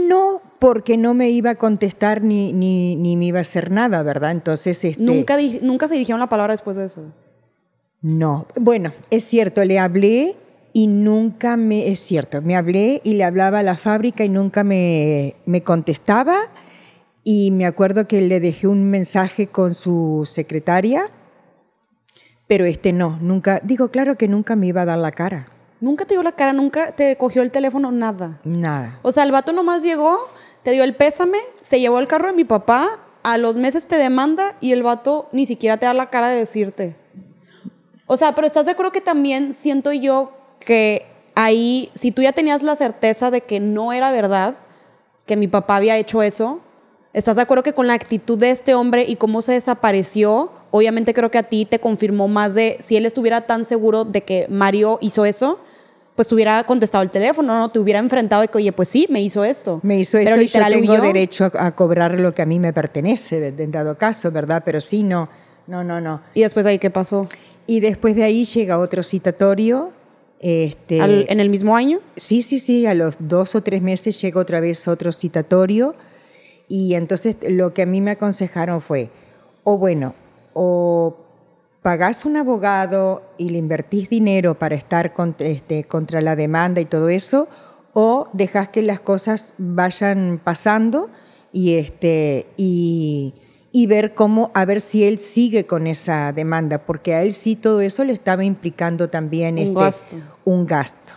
[0.07, 4.01] No, porque no me iba a contestar ni, ni, ni me iba a hacer nada,
[4.03, 4.31] ¿verdad?
[4.31, 7.03] Entonces, este, Nunca, di- nunca se dirigieron la palabra después de eso.
[8.01, 10.35] No, bueno, es cierto, le hablé
[10.73, 14.63] y nunca me, es cierto, me hablé y le hablaba a la fábrica y nunca
[14.63, 16.37] me, me contestaba.
[17.23, 21.05] Y me acuerdo que le dejé un mensaje con su secretaria,
[22.47, 25.47] pero este no, nunca, digo, claro que nunca me iba a dar la cara,
[25.81, 28.39] Nunca te dio la cara, nunca te cogió el teléfono, nada.
[28.43, 28.99] nada.
[29.01, 30.17] O sea, el vato nomás llegó,
[30.63, 32.87] te dio el pésame, se llevó el carro de mi papá,
[33.23, 36.37] a los meses te demanda y el vato ni siquiera te da la cara de
[36.37, 36.95] decirte.
[38.07, 42.31] O sea, pero estás de acuerdo que también siento yo que ahí, si tú ya
[42.31, 44.55] tenías la certeza de que no era verdad,
[45.25, 46.61] que mi papá había hecho eso,
[47.15, 51.13] ¿estás de acuerdo que con la actitud de este hombre y cómo se desapareció, obviamente
[51.13, 54.45] creo que a ti te confirmó más de si él estuviera tan seguro de que
[54.49, 55.59] Mario hizo eso?
[56.15, 57.69] Pues te hubiera contestado el teléfono, ¿no?
[57.71, 59.81] Te hubiera enfrentado de que, oye, pues sí, me hizo esto.
[59.83, 61.01] Me hizo eso Pero y yo literal tengo huyó.
[61.01, 64.61] derecho a, a cobrar lo que a mí me pertenece, en dado caso, ¿verdad?
[64.65, 65.27] Pero sí, no,
[65.67, 66.21] no, no, no.
[66.33, 67.27] ¿Y después de ahí qué pasó?
[67.67, 69.91] Y después de ahí llega otro citatorio.
[70.39, 71.99] Este, Al- ¿En el mismo año?
[72.15, 75.95] Sí, sí, sí, a los dos o tres meses llega otra vez otro citatorio
[76.67, 79.09] y entonces lo que a mí me aconsejaron fue,
[79.63, 80.15] o bueno,
[80.53, 81.17] o
[81.81, 86.85] pagás un abogado y le invertís dinero para estar contra, este, contra la demanda y
[86.85, 87.47] todo eso,
[87.93, 91.09] o dejás que las cosas vayan pasando
[91.51, 93.35] y, este, y,
[93.71, 97.55] y ver cómo, a ver si él sigue con esa demanda, porque a él sí
[97.55, 100.15] todo eso le estaba implicando también Un este, gasto.
[100.43, 101.13] un gasto.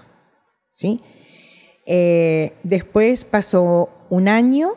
[0.72, 1.00] ¿sí?
[1.86, 4.74] Eh, después pasó un año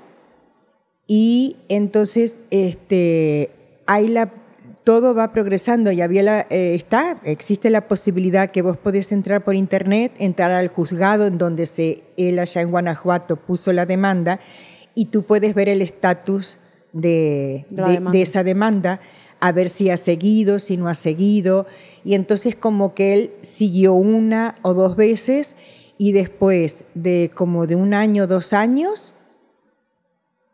[1.13, 3.51] y entonces este,
[3.85, 4.31] hay la,
[4.85, 9.43] todo va progresando y había la, eh, está, existe la posibilidad que vos podés entrar
[9.43, 14.39] por internet, entrar al juzgado en donde se, él allá en Guanajuato puso la demanda
[14.95, 16.59] y tú puedes ver el estatus
[16.93, 19.01] de, De de esa demanda,
[19.41, 21.67] a ver si ha seguido, si no ha seguido.
[22.05, 25.57] Y entonces como que él siguió una o dos veces
[25.97, 29.13] y después de como de un año, dos años,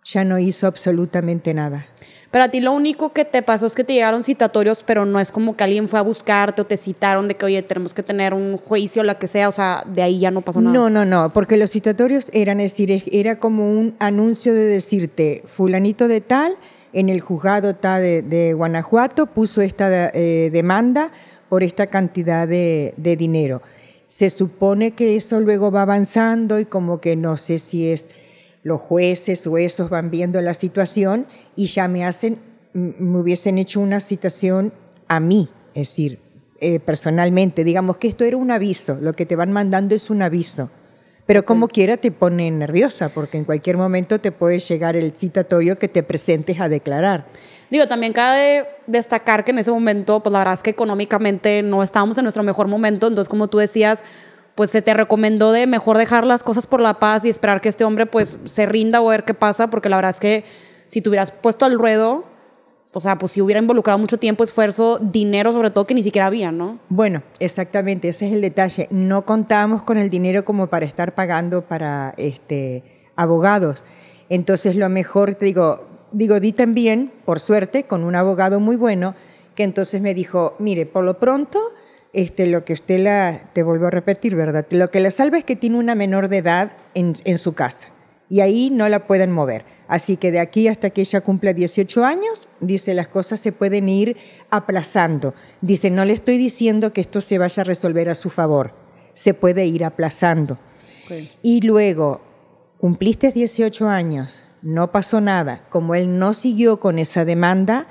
[0.08, 1.86] ya no hizo absolutamente nada.
[2.32, 5.20] Pero a ti lo único que te pasó es que te llegaron citatorios, pero no
[5.20, 8.04] es como que alguien fue a buscarte o te citaron de que, oye, tenemos que
[8.04, 10.74] tener un juicio o la que sea, o sea, de ahí ya no pasó nada.
[10.74, 15.44] No, no, no, porque los citatorios eran, es decir, era como un anuncio de decirte,
[15.46, 16.58] fulanito de tal,
[16.94, 21.12] en el juzgado tal de, Guanajuato, puso esta eh, demanda
[21.50, 23.62] por esta cantidad de, de dinero.
[24.06, 28.08] Se supone que eso luego va avanzando y como que no sé si es
[28.68, 31.26] los jueces o esos van viendo la situación
[31.56, 32.38] y ya me hacen,
[32.74, 34.74] me hubiesen hecho una citación
[35.08, 36.20] a mí, es decir,
[36.60, 37.64] eh, personalmente.
[37.64, 40.70] Digamos que esto era un aviso, lo que te van mandando es un aviso.
[41.26, 45.80] Pero como quiera te pone nerviosa, porque en cualquier momento te puede llegar el citatorio
[45.80, 47.28] que te presentes a declarar.
[47.72, 51.84] Digo, también cabe destacar que en ese momento, pues la verdad es que económicamente no
[51.84, 54.04] estábamos en nuestro mejor momento, entonces como tú decías,
[54.58, 57.70] pues se te recomendó de mejor dejar las cosas por la paz y esperar que
[57.70, 60.46] este hombre pues se rinda o ver qué pasa, porque la verdad es que
[60.88, 62.24] si te hubieras puesto al ruedo,
[62.92, 66.26] o sea, pues si hubiera involucrado mucho tiempo, esfuerzo, dinero sobre todo que ni siquiera
[66.26, 66.80] había, ¿no?
[66.90, 68.88] Bueno, exactamente, ese es el detalle.
[68.90, 73.84] No contábamos con el dinero como para estar pagando para este, abogados.
[74.28, 79.14] Entonces lo mejor, te digo, digo, di también, por suerte, con un abogado muy bueno,
[79.54, 81.60] que entonces me dijo, mire, por lo pronto
[82.14, 84.66] este, lo que usted la, te vuelvo a repetir, ¿verdad?
[84.70, 87.90] Lo que la salva es que tiene una menor de edad en, en su casa
[88.30, 89.66] y ahí no la pueden mover.
[89.88, 93.88] Así que de aquí hasta que ella cumpla 18 años, dice, las cosas se pueden
[93.88, 94.18] ir
[94.50, 95.34] aplazando.
[95.62, 98.74] Dice, no le estoy diciendo que esto se vaya a resolver a su favor,
[99.14, 100.60] se puede ir aplazando.
[101.42, 102.22] Y luego,
[102.80, 107.88] cumpliste 18 años, no pasó nada, como él no siguió con esa demanda,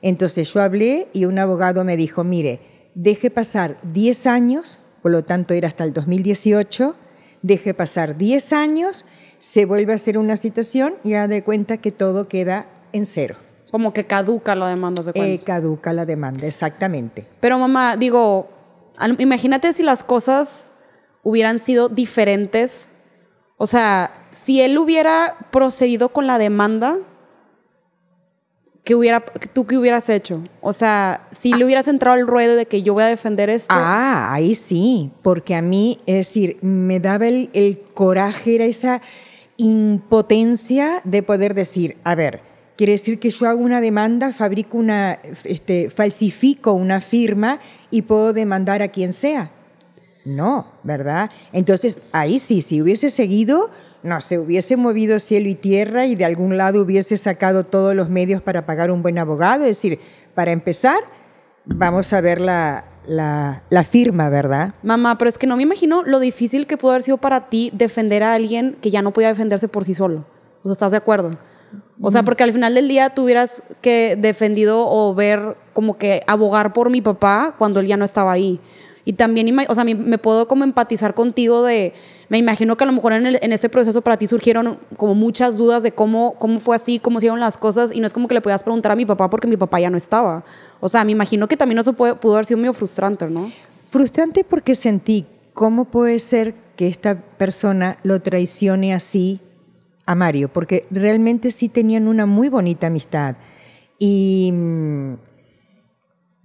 [0.00, 2.60] entonces yo hablé y un abogado me dijo, mire,
[2.94, 6.96] deje pasar 10 años, por lo tanto era hasta el 2018,
[7.42, 9.04] deje pasar 10 años,
[9.38, 13.36] se vuelve a hacer una citación y haga de cuenta que todo queda en cero.
[13.70, 17.26] Como que caduca la demanda, ¿se eh, caduca la demanda, exactamente.
[17.40, 18.48] Pero mamá, digo,
[19.18, 20.74] imagínate si las cosas
[21.22, 22.92] hubieran sido diferentes.
[23.56, 26.96] O sea, si él hubiera procedido con la demanda,
[28.84, 29.20] ¿qué hubiera,
[29.52, 30.44] ¿tú qué hubieras hecho?
[30.60, 33.74] O sea, si le hubieras entrado al ruedo de que yo voy a defender esto.
[33.76, 39.00] Ah, ahí sí, porque a mí, es decir, me daba el, coraje, era esa
[39.56, 42.42] impotencia de poder decir, a ver,
[42.76, 48.32] quiere decir que yo hago una demanda, fabrico una, este, falsifico una firma y puedo
[48.32, 49.50] demandar a quien sea.
[50.24, 51.30] No, ¿verdad?
[51.52, 53.70] Entonces, ahí sí, si hubiese seguido,
[54.02, 58.08] no se hubiese movido cielo y tierra y de algún lado hubiese sacado todos los
[58.08, 59.64] medios para pagar un buen abogado.
[59.64, 59.98] Es decir,
[60.34, 60.98] para empezar,
[61.66, 64.74] vamos a ver la, la, firma, ¿verdad?
[64.82, 67.70] Mamá, pero es que no me imagino lo difícil que pudo haber sido para ti
[67.74, 70.26] defender a alguien que ya no podía defenderse por sí solo.
[70.60, 71.38] O sea, ¿estás de acuerdo?
[72.00, 76.72] O sea, porque al final del día tuvieras que defendido o ver como que abogar
[76.72, 78.60] por mi papá cuando él ya no estaba ahí.
[79.06, 81.92] Y también, o sea, me puedo como empatizar contigo de,
[82.30, 85.58] me imagino que a lo mejor en, en este proceso para ti surgieron como muchas
[85.58, 88.34] dudas de cómo, cómo fue así, cómo hicieron las cosas, y no es como que
[88.34, 90.42] le puedas preguntar a mi papá porque mi papá ya no estaba.
[90.80, 93.52] O sea, me imagino que también eso puede, pudo haber sido medio frustrante, ¿no?
[93.90, 99.40] Frustrante porque sentí, ¿cómo puede ser que esta persona lo traicione así
[100.06, 100.50] a Mario?
[100.50, 103.36] Porque realmente sí tenían una muy bonita amistad.
[103.98, 105.14] Y mm,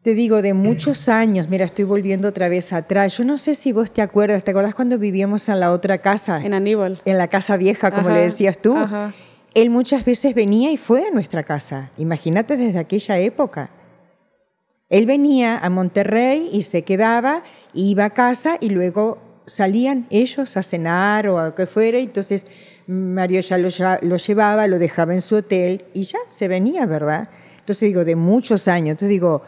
[0.01, 3.17] te digo, de muchos años, mira, estoy volviendo otra vez atrás.
[3.17, 6.41] Yo no sé si vos te acuerdas, ¿te acuerdas cuando vivíamos en la otra casa?
[6.41, 7.01] En Aníbal.
[7.03, 8.77] En la casa vieja, como le decías tú.
[9.53, 11.91] Él muchas veces venía y fue a nuestra casa.
[11.97, 13.71] Imagínate desde aquella época.
[14.89, 20.63] Él venía a Monterrey y se quedaba, iba a casa y luego salían ellos a
[20.63, 21.99] cenar o a lo que fuera.
[21.99, 22.47] Entonces
[22.87, 23.69] Mario ya lo,
[24.01, 27.29] lo llevaba, lo dejaba en su hotel y ya se venía, ¿verdad?
[27.59, 28.91] Entonces digo, de muchos años.
[28.91, 29.43] Entonces digo,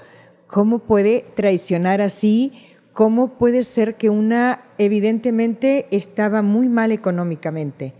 [0.52, 2.52] ¿Cómo puede traicionar así?
[2.92, 7.94] ¿Cómo puede ser que una evidentemente estaba muy mal económicamente?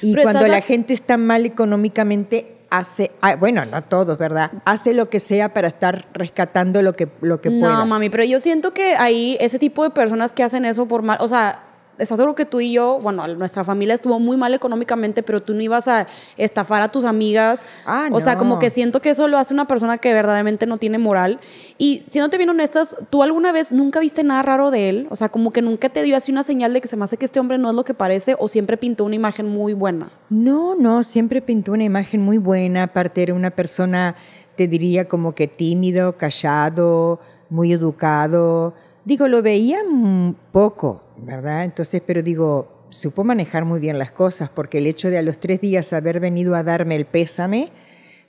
[0.00, 4.50] Y cuando la gente está mal económicamente, hace, ah, bueno, no todos, ¿verdad?
[4.64, 7.80] Hace lo que sea para estar rescatando lo que, lo que pueda.
[7.80, 11.02] No, mami, pero yo siento que ahí ese tipo de personas que hacen eso por
[11.02, 11.71] mal, o sea,
[12.02, 15.54] estás seguro que tú y yo, bueno, nuestra familia estuvo muy mal económicamente, pero tú
[15.54, 17.64] no ibas a estafar a tus amigas.
[17.86, 20.76] Ah, o sea, como que siento que eso lo hace una persona que verdaderamente no
[20.76, 21.38] tiene moral.
[21.78, 25.06] Y siéndote bien honestas, ¿tú alguna vez nunca viste nada raro de él?
[25.10, 27.16] O sea, como que nunca te dio así una señal de que se me hace
[27.16, 30.10] que este hombre no es lo que parece o siempre pintó una imagen muy buena.
[30.28, 32.84] No, no, siempre pintó una imagen muy buena.
[32.84, 34.16] Aparte era una persona,
[34.56, 38.74] te diría como que tímido, callado, muy educado.
[39.04, 39.80] Digo, lo veía
[40.52, 41.64] poco, ¿verdad?
[41.64, 45.38] Entonces, pero digo, supo manejar muy bien las cosas, porque el hecho de a los
[45.38, 47.70] tres días haber venido a darme el pésame,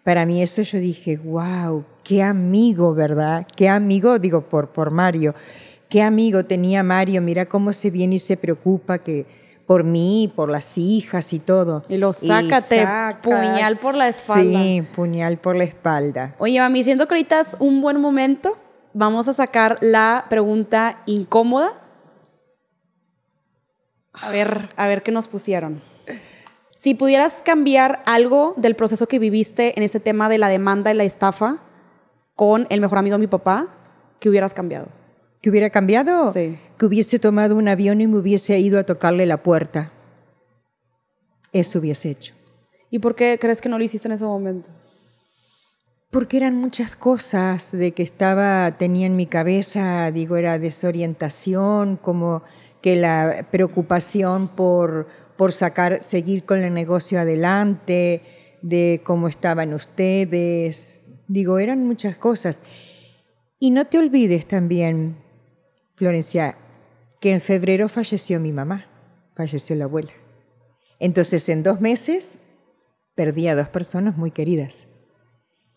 [0.03, 3.47] para mí eso yo dije, wow, qué amigo, ¿verdad?
[3.55, 5.33] Qué amigo, digo, por, por Mario,
[5.89, 9.25] qué amigo tenía Mario, mira cómo se viene y se preocupa que
[9.65, 11.83] por mí, por las hijas y todo.
[11.87, 12.85] Y lo sácate,
[13.21, 14.59] puñal por la espalda.
[14.59, 16.35] Sí, puñal por la espalda.
[16.37, 18.57] Oye, mami, siento que ahorita es un buen momento.
[18.93, 21.69] Vamos a sacar la pregunta incómoda.
[24.13, 25.81] A ver, a ver qué nos pusieron.
[26.75, 30.95] Si pudieras cambiar algo del proceso que viviste en ese tema de la demanda y
[30.95, 31.63] la estafa
[32.35, 33.69] con el mejor amigo de mi papá,
[34.19, 34.87] ¿qué hubieras cambiado?
[35.41, 36.31] ¿Que hubiera cambiado?
[36.33, 36.57] Sí.
[36.77, 39.91] Que hubiese tomado un avión y me hubiese ido a tocarle la puerta.
[41.51, 42.33] Eso hubiese hecho.
[42.89, 44.69] ¿Y por qué crees que no lo hiciste en ese momento?
[46.11, 52.43] Porque eran muchas cosas de que estaba, tenía en mi cabeza, digo, era desorientación, como
[52.83, 58.21] que la preocupación por, por sacar, seguir con el negocio adelante,
[58.61, 62.61] de cómo estaban ustedes, digo, eran muchas cosas.
[63.57, 65.15] Y no te olvides también,
[65.95, 66.57] Florencia,
[67.21, 68.85] que en febrero falleció mi mamá,
[69.33, 70.11] falleció la abuela.
[70.99, 72.39] Entonces, en dos meses,
[73.15, 74.87] perdí a dos personas muy queridas.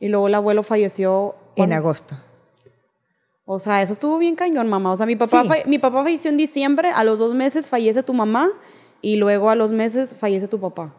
[0.01, 1.37] Y luego el abuelo falleció.
[1.55, 2.17] En agosto.
[3.49, 4.91] O sea, eso estuvo bien cañón, mamá.
[4.91, 8.13] O sea, mi papá, mi papá falleció en diciembre, a los dos meses fallece tu
[8.13, 8.49] mamá
[9.01, 10.95] y luego a los meses fallece tu papá.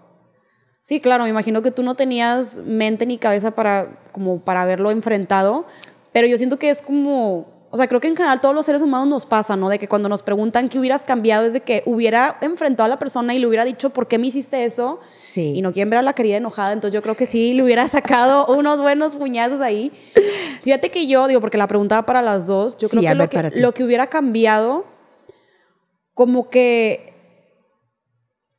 [0.79, 4.91] Sí, claro, me imagino que tú no tenías mente ni cabeza para, como para haberlo
[4.91, 5.65] enfrentado,
[6.13, 8.81] pero yo siento que es como o sea, creo que en general todos los seres
[8.81, 9.67] humanos nos pasa, ¿no?
[9.67, 12.97] De que cuando nos preguntan qué hubieras cambiado es de que hubiera enfrentado a la
[12.97, 15.01] persona y le hubiera dicho, ¿por qué me hiciste eso?
[15.15, 15.53] Sí.
[15.53, 17.85] Y no quieren ver a la querida enojada, entonces yo creo que sí le hubiera
[17.89, 19.91] sacado unos buenos puñazos ahí.
[20.61, 23.51] Fíjate que yo, digo, porque la preguntaba para las dos, yo creo que, lo que
[23.59, 24.85] lo que hubiera cambiado,
[26.13, 27.13] como que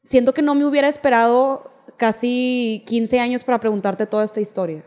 [0.02, 4.84] siento que no me hubiera esperado casi 15 años para preguntarte toda esta historia.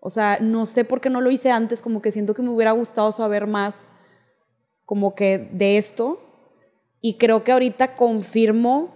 [0.00, 2.50] O sea, no sé por qué no lo hice antes, como que siento que me
[2.50, 3.92] hubiera gustado saber más
[4.84, 6.20] como que de esto.
[7.00, 8.90] Y creo que ahorita confirmo,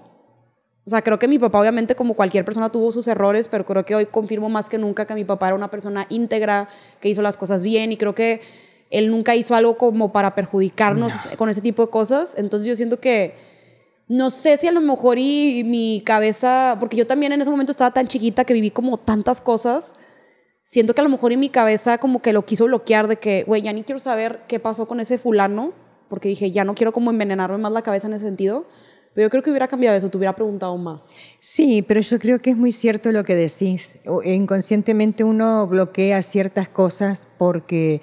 [0.87, 3.85] o sea, creo que mi papá obviamente como cualquier persona tuvo sus errores, pero creo
[3.85, 6.69] que hoy confirmo más que nunca que mi papá era una persona íntegra,
[7.01, 8.41] que hizo las cosas bien y creo que
[8.91, 12.35] él nunca hizo algo como para perjudicarnos con ese tipo de cosas.
[12.37, 13.35] Entonces yo siento que
[14.09, 17.71] no sé si a lo mejor y mi cabeza, porque yo también en ese momento
[17.71, 19.95] estaba tan chiquita que viví como tantas cosas
[20.63, 23.45] siento que a lo mejor en mi cabeza como que lo quiso bloquear de que,
[23.45, 25.73] güey, ya ni quiero saber qué pasó con ese fulano,
[26.09, 28.67] porque dije, ya no quiero como envenenarme más la cabeza en ese sentido.
[29.15, 31.17] Pero yo creo que hubiera cambiado eso, te hubiera preguntado más.
[31.41, 33.99] Sí, pero yo creo que es muy cierto lo que decís.
[34.25, 38.03] Inconscientemente uno bloquea ciertas cosas porque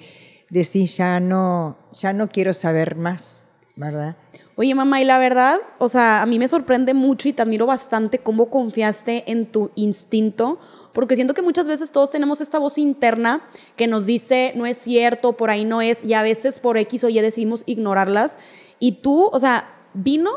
[0.50, 4.18] decís, ya no, ya no quiero saber más, ¿verdad?
[4.56, 7.64] Oye, mamá, y la verdad, o sea, a mí me sorprende mucho y te admiro
[7.64, 10.58] bastante cómo confiaste en tu instinto,
[10.98, 14.76] porque siento que muchas veces todos tenemos esta voz interna que nos dice, no es
[14.76, 18.36] cierto, por ahí no es, y a veces por X o Y decidimos ignorarlas.
[18.80, 20.32] Y tú, o sea, vino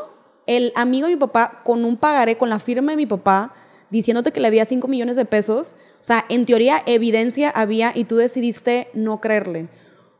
[0.46, 3.52] el amigo de mi papá con un pagaré, con la firma de mi papá,
[3.90, 5.74] diciéndote que le había 5 millones de pesos.
[6.00, 9.68] O sea, en teoría, evidencia había y tú decidiste no creerle.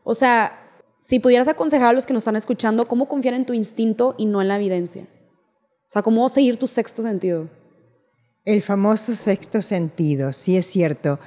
[0.03, 0.59] O sea,
[0.99, 4.25] si pudieras aconsejar a los que nos están escuchando, ¿cómo confiar en tu instinto y
[4.25, 5.03] no en la evidencia?
[5.03, 7.47] O sea, ¿cómo seguir tu sexto sentido?
[8.45, 11.17] El famoso sexto sentido, sí es cierto.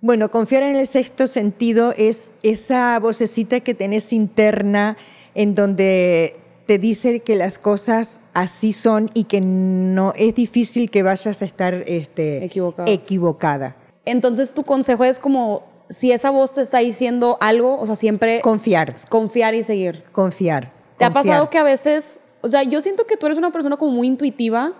[0.00, 4.96] Bueno, confiar en el sexto sentido es esa vocecita que tenés interna
[5.34, 11.02] en donde te dice que las cosas así son y que no es difícil que
[11.02, 13.76] vayas a estar este, equivocada.
[14.04, 18.42] Entonces tu consejo es como si esa voz te está diciendo algo, o sea, siempre...
[18.42, 18.94] Confiar.
[19.08, 20.04] Confiar y seguir.
[20.12, 20.72] Confiar.
[20.96, 23.76] ¿Te ha pasado que a veces, o sea, yo siento que tú eres una persona
[23.76, 24.72] como muy intuitiva.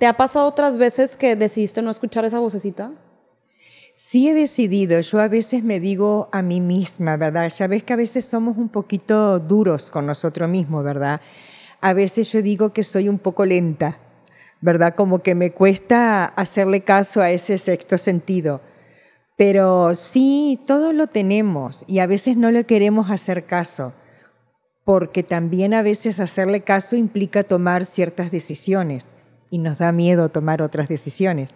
[0.00, 2.90] ¿Te ha pasado otras veces que decidiste no escuchar esa vocecita?
[3.94, 7.52] Sí he decidido, yo a veces me digo a mí misma, ¿verdad?
[7.54, 11.20] Ya ves que a veces somos un poquito duros con nosotros mismos, ¿verdad?
[11.82, 13.98] A veces yo digo que soy un poco lenta,
[14.62, 14.94] ¿verdad?
[14.94, 18.62] Como que me cuesta hacerle caso a ese sexto sentido.
[19.36, 23.92] Pero sí, todo lo tenemos y a veces no le queremos hacer caso,
[24.82, 29.10] porque también a veces hacerle caso implica tomar ciertas decisiones
[29.50, 31.50] y nos da miedo tomar otras decisiones.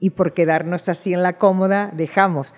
[0.00, 2.54] Y por quedarnos así en la cómoda, dejamos.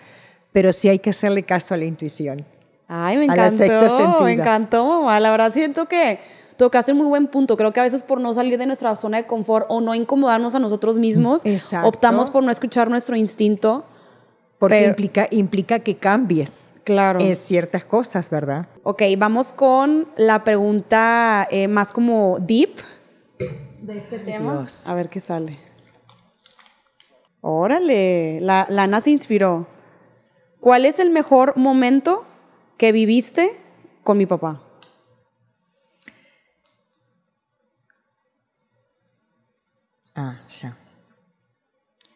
[0.52, 2.44] Pero sí hay que hacerle caso a la intuición.
[2.88, 5.20] Ay, me encantó, me encantó, mamá.
[5.20, 6.18] La verdad siento que
[6.56, 7.56] tocaste un muy buen punto.
[7.56, 10.54] Creo que a veces por no salir de nuestra zona de confort o no incomodarnos
[10.54, 11.44] a nosotros mismos,
[11.84, 13.84] optamos por no escuchar nuestro instinto
[14.60, 17.20] porque implica, implica que cambies claro.
[17.34, 18.66] ciertas cosas, ¿verdad?
[18.82, 22.76] Ok, vamos con la pregunta eh, más como deep.
[23.80, 24.66] De este tema.
[24.86, 25.56] A ver qué sale.
[27.40, 29.66] Órale, la, la Ana se inspiró.
[30.60, 32.24] ¿Cuál es el mejor momento
[32.76, 33.48] que viviste
[34.04, 34.62] con mi papá?
[40.14, 40.76] Ah, ya.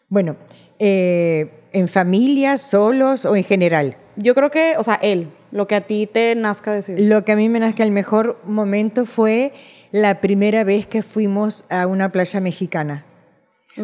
[0.08, 0.36] Bueno,
[0.78, 3.96] eh, ¿en familia, solos o en general?
[4.16, 7.00] Yo creo que, o sea, él, lo que a ti te nazca decir.
[7.00, 9.52] Lo que a mí me nazca el mejor momento fue
[9.92, 13.07] la primera vez que fuimos a una playa mexicana.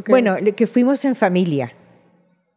[0.09, 1.73] Bueno, que fuimos en familia,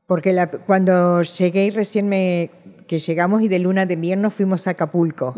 [0.08, 2.50] porque la, cuando llegué recién me,
[2.88, 5.36] que llegamos y de luna de miel nos fuimos a Acapulco.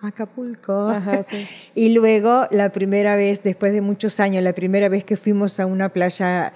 [0.00, 0.90] Acapulco.
[1.74, 5.66] Y luego la primera vez, después de muchos años, la primera vez que fuimos a
[5.66, 6.54] una playa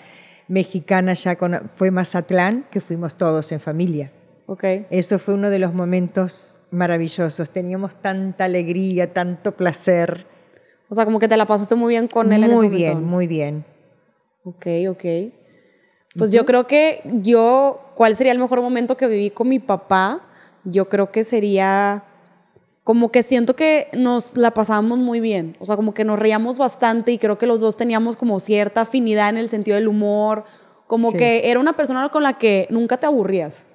[0.49, 4.11] mexicana ya con, fue Mazatlán, que fuimos todos en familia.
[4.47, 4.87] Okay.
[4.91, 7.51] Eso fue uno de los momentos maravillosos.
[7.51, 10.27] Teníamos tanta alegría, tanto placer.
[10.89, 12.49] O sea, como que te la pasaste muy bien con él.
[12.49, 13.65] Muy bien, muy bien.
[14.45, 15.05] Ok, ok.
[16.17, 20.21] Pues yo creo que yo, ¿cuál sería el mejor momento que viví con mi papá?
[20.65, 22.05] Yo creo que sería
[22.85, 26.57] como que siento que nos la pasábamos muy bien, o sea, como que nos reíamos
[26.57, 30.45] bastante y creo que los dos teníamos como cierta afinidad en el sentido del humor,
[30.87, 33.67] como que era una persona con la que nunca te aburrías.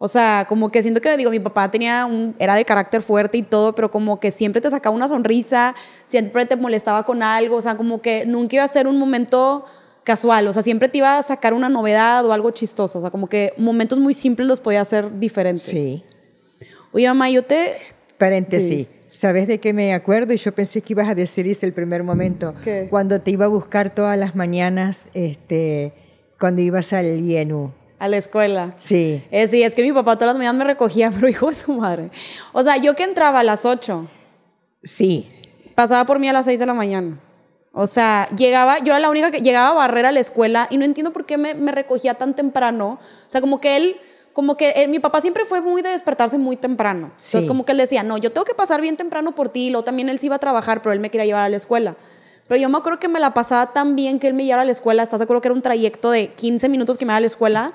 [0.00, 3.36] O sea, como que siento que, digo, mi papá tenía un, era de carácter fuerte
[3.36, 5.74] y todo, pero como que siempre te sacaba una sonrisa,
[6.04, 9.64] siempre te molestaba con algo, o sea, como que nunca iba a ser un momento
[10.04, 13.10] casual, o sea, siempre te iba a sacar una novedad o algo chistoso, o sea,
[13.10, 15.64] como que momentos muy simples los podía hacer diferentes.
[15.64, 16.04] Sí.
[16.92, 17.74] Oye, mamá, yo te,
[18.18, 18.88] Paréntesis.
[19.06, 20.34] ¿Sabes de qué me acuerdo?
[20.34, 22.52] Y yo pensé que ibas a decir eso el primer momento.
[22.90, 25.94] Cuando te iba a buscar todas las mañanas, este,
[26.38, 27.72] cuando ibas al IENU.
[27.98, 28.74] A la escuela.
[28.76, 29.24] Sí.
[29.30, 31.72] Eh, sí, es que mi papá todas las mañanas me recogía, pero hijo de su
[31.72, 32.10] madre.
[32.52, 34.06] O sea, yo que entraba a las 8.
[34.82, 35.28] Sí.
[35.74, 37.18] Pasaba por mí a las 6 de la mañana.
[37.72, 40.78] O sea, llegaba, yo era la única que llegaba a barrer a la escuela y
[40.78, 42.98] no entiendo por qué me, me recogía tan temprano.
[43.28, 43.96] O sea, como que él
[44.38, 47.10] como que eh, mi papá siempre fue muy de despertarse muy temprano.
[47.16, 49.66] Entonces, como que él decía, no, yo tengo que pasar bien temprano por ti.
[49.66, 51.56] Y luego también él sí iba a trabajar, pero él me quería llevar a la
[51.56, 51.96] escuela.
[52.48, 54.64] Pero yo me acuerdo que me la pasaba tan bien que él me llevara a
[54.64, 55.02] la escuela.
[55.02, 57.26] ¿Estás de acuerdo que era un trayecto de 15 minutos que me iba a la
[57.26, 57.72] escuela?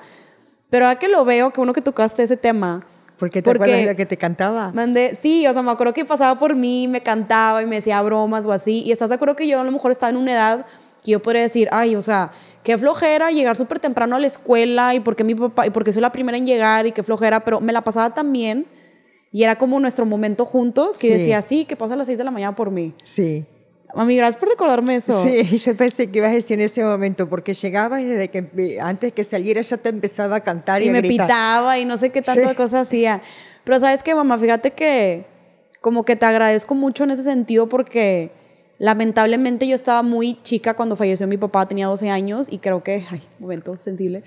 [0.68, 2.84] Pero ahora que lo veo, que uno que tocaste ese tema.
[3.16, 4.72] ¿Por qué te acuerdas de que te cantaba?
[4.72, 8.02] Mandé, sí, o sea, me acuerdo que pasaba por mí, me cantaba y me decía
[8.02, 8.82] bromas o así.
[8.82, 10.66] Y estás de acuerdo que yo a lo mejor estaba en una edad
[11.04, 12.32] que yo podría decir, ay, o sea,
[12.64, 16.02] qué flojera llegar súper temprano a la escuela y porque mi papá, y porque soy
[16.02, 18.66] la primera en llegar y qué flojera, pero me la pasaba tan bien
[19.30, 22.24] y era como nuestro momento juntos que decía, sí, que pasa a las 6 de
[22.24, 22.94] la mañana por mí.
[23.02, 23.44] Sí.
[23.96, 25.22] Mami, gracias por recordarme eso.
[25.22, 28.78] Sí, yo pensé que ibas a decir en ese momento, porque llegaba y desde que
[28.80, 32.10] antes que saliera ya te empezaba a cantar y, y me pitaba y no sé
[32.10, 33.22] qué tanta cosas hacía.
[33.64, 35.26] Pero sabes qué, mamá, fíjate que
[35.80, 38.32] como que te agradezco mucho en ese sentido porque
[38.78, 43.04] Lamentablemente yo estaba muy chica cuando falleció mi papá, tenía 12 años y creo que,
[43.10, 44.24] ay, momento sensible,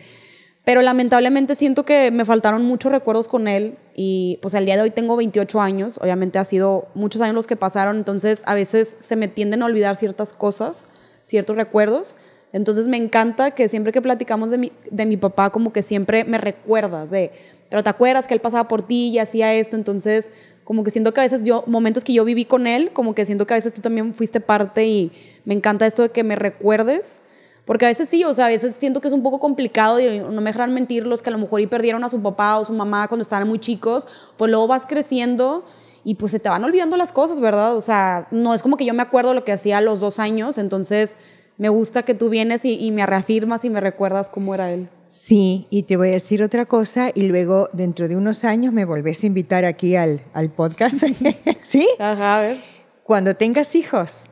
[0.67, 4.81] pero lamentablemente siento que me faltaron muchos recuerdos con él y pues al día de
[4.81, 8.97] hoy tengo 28 años, obviamente ha sido muchos años los que pasaron, entonces a veces
[8.99, 10.89] se me tienden a olvidar ciertas cosas,
[11.21, 12.17] ciertos recuerdos.
[12.51, 16.25] Entonces me encanta que siempre que platicamos de mi, de mi papá, como que siempre
[16.25, 17.31] me recuerdas de,
[17.69, 20.33] pero te acuerdas que él pasaba por ti y hacía esto, entonces
[20.65, 23.25] como que siento que a veces yo, momentos que yo viví con él, como que
[23.25, 25.13] siento que a veces tú también fuiste parte y
[25.45, 27.21] me encanta esto de que me recuerdes.
[27.67, 30.21] Porque a veces sí, o sea, a veces siento que es un poco complicado y
[30.21, 32.63] no me dejan mentir los que a lo mejor y perdieron a su papá o
[32.63, 34.07] su mamá cuando estaban muy chicos,
[34.37, 35.65] pues luego vas creciendo
[36.05, 37.75] y pues se te van olvidando las cosas, ¿verdad?
[37.75, 40.17] O sea, no es como que yo me acuerdo lo que hacía a los dos
[40.17, 41.17] años, entonces
[41.57, 44.87] me gusta que tú vienes y, me reafirmas y me recuerdas cómo era él.
[45.05, 48.85] Sí, y te voy a decir otra cosa y luego dentro de unos años me
[48.85, 51.03] volvés a invitar aquí al, al podcast.
[51.63, 51.85] ¿Sí?
[51.99, 52.57] Ajá, a ver.
[53.03, 54.26] Cuando tengas hijos,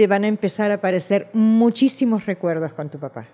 [0.00, 3.28] te van a empezar a aparecer muchísimos recuerdos con tu papá.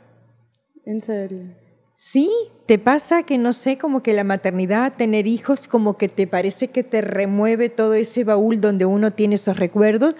[0.84, 1.54] ¿En serio?
[1.94, 2.28] Sí,
[2.66, 6.66] te pasa que no sé, como que la maternidad, tener hijos, como que te parece
[6.66, 10.16] que te remueve todo ese baúl donde uno tiene esos recuerdos.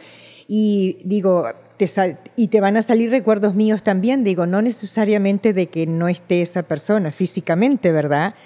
[0.47, 1.49] Y digo,
[2.37, 6.43] y te van a salir recuerdos míos también, digo, no necesariamente de que no esté
[6.43, 8.37] esa persona físicamente, ¿verdad?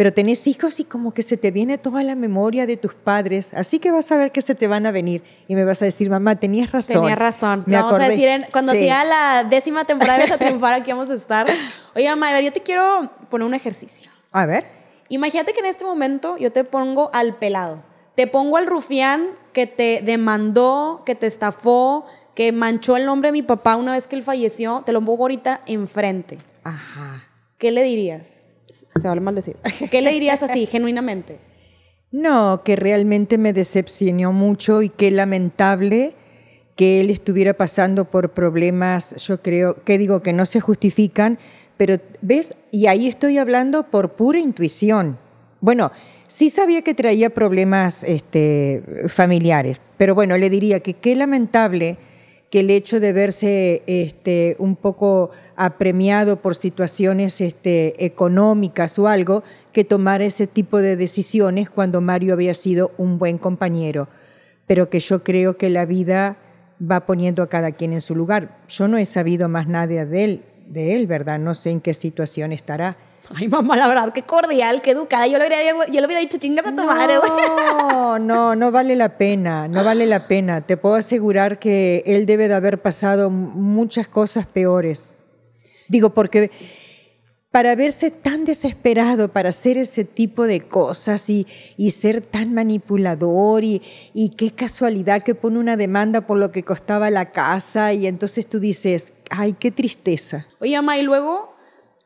[0.00, 3.52] Pero tenés hijos y como que se te viene toda la memoria de tus padres,
[3.52, 5.84] así que vas a ver que se te van a venir y me vas a
[5.84, 7.02] decir, mamá, tenías razón.
[7.02, 7.64] Tenías razón.
[7.66, 11.14] Me vamos a decir, cuando sea la décima temporada de a triunfar, aquí vamos a
[11.16, 11.46] estar.
[11.94, 14.10] Oye, mamá, a ver, yo te quiero poner un ejercicio.
[14.32, 14.64] A ver.
[15.10, 17.84] Imagínate que en este momento yo te pongo al pelado.
[18.14, 23.32] Te pongo al rufián que te demandó, que te estafó, que manchó el nombre de
[23.32, 26.38] mi papá una vez que él falleció, te lo pongo ahorita enfrente.
[26.64, 27.28] Ajá.
[27.58, 28.46] ¿Qué le dirías?
[28.70, 29.56] Se vale mal decir.
[29.90, 31.38] ¿Qué le dirías así, genuinamente?
[32.12, 36.14] No, que realmente me decepcionó mucho y qué lamentable
[36.76, 41.38] que él estuviera pasando por problemas, yo creo, que digo que no se justifican,
[41.76, 45.18] pero ves, y ahí estoy hablando por pura intuición.
[45.60, 45.92] Bueno,
[46.26, 51.98] sí sabía que traía problemas este, familiares, pero bueno, le diría que qué lamentable
[52.50, 59.44] que el hecho de verse este, un poco apremiado por situaciones este, económicas o algo,
[59.72, 64.08] que tomara ese tipo de decisiones cuando Mario había sido un buen compañero.
[64.66, 66.38] Pero que yo creo que la vida
[66.80, 68.58] va poniendo a cada quien en su lugar.
[68.68, 71.38] Yo no he sabido más nada de él, de él, ¿verdad?
[71.38, 72.96] No sé en qué situación estará.
[73.34, 75.26] Ay, mamá, la verdad, qué cordial, qué educada.
[75.26, 77.30] Yo le hubiera, yo le hubiera dicho, chingas a tu madre, güey.
[77.92, 80.62] No, no, no vale la pena, no vale la pena.
[80.62, 85.18] Te puedo asegurar que él debe de haber pasado muchas cosas peores.
[85.88, 86.50] Digo, porque
[87.50, 91.46] para verse tan desesperado, para hacer ese tipo de cosas y,
[91.76, 93.82] y ser tan manipulador y,
[94.14, 98.46] y, qué casualidad que pone una demanda por lo que costaba la casa y entonces
[98.46, 100.46] tú dices, ay, qué tristeza.
[100.60, 101.56] Oye, mamá, y luego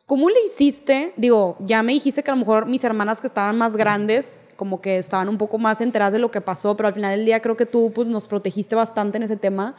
[0.07, 1.15] ¿Cómo le hiciste?
[1.17, 4.83] Digo, ya me dijiste que a lo mejor mis hermanas que estaban más grandes, como
[4.83, 7.41] que estaban un poco más enteradas de lo que pasó, pero al final del día
[7.41, 9.75] creo que tú pues, nos protegiste bastante en ese tema.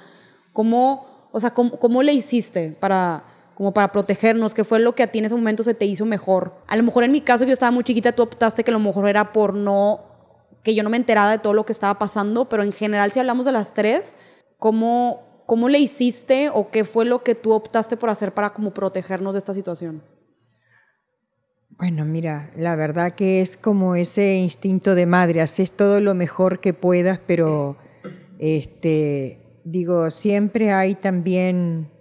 [0.52, 3.24] ¿Cómo, o sea, cómo, le hiciste para,
[3.54, 4.56] como para protegernos?
[4.56, 6.56] ¿Qué fue lo que a ti en ese momento se te hizo mejor?
[6.66, 8.80] A lo mejor en mi caso, yo estaba muy chiquita, tú optaste que a lo
[8.80, 10.06] mejor era por no,
[10.64, 13.20] que yo no me enteraba de todo lo que estaba pasando, pero en general, si
[13.20, 14.16] hablamos de las tres,
[14.58, 18.74] ¿cómo, cómo le hiciste o qué fue lo que tú optaste por hacer para como
[18.74, 20.15] protegernos de esta situación?
[21.78, 26.62] Bueno, mira, la verdad que es como ese instinto de madre, haces todo lo mejor
[26.62, 27.76] que puedas, pero
[28.40, 31.92] este, digo, siempre hay también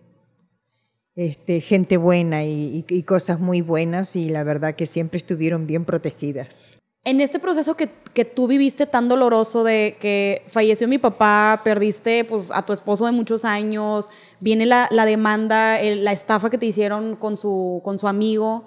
[1.16, 6.78] este, gente buena y, cosas muy buenas y la verdad que siempre estuvieron bien protegidas.
[7.04, 12.24] En este proceso que, que, tú viviste tan doloroso de que falleció mi papá, perdiste
[12.24, 14.08] pues, a tu esposo de muchos años,
[14.40, 18.64] viene la, la demanda, la estafa que te hicieron con su, con su amigo,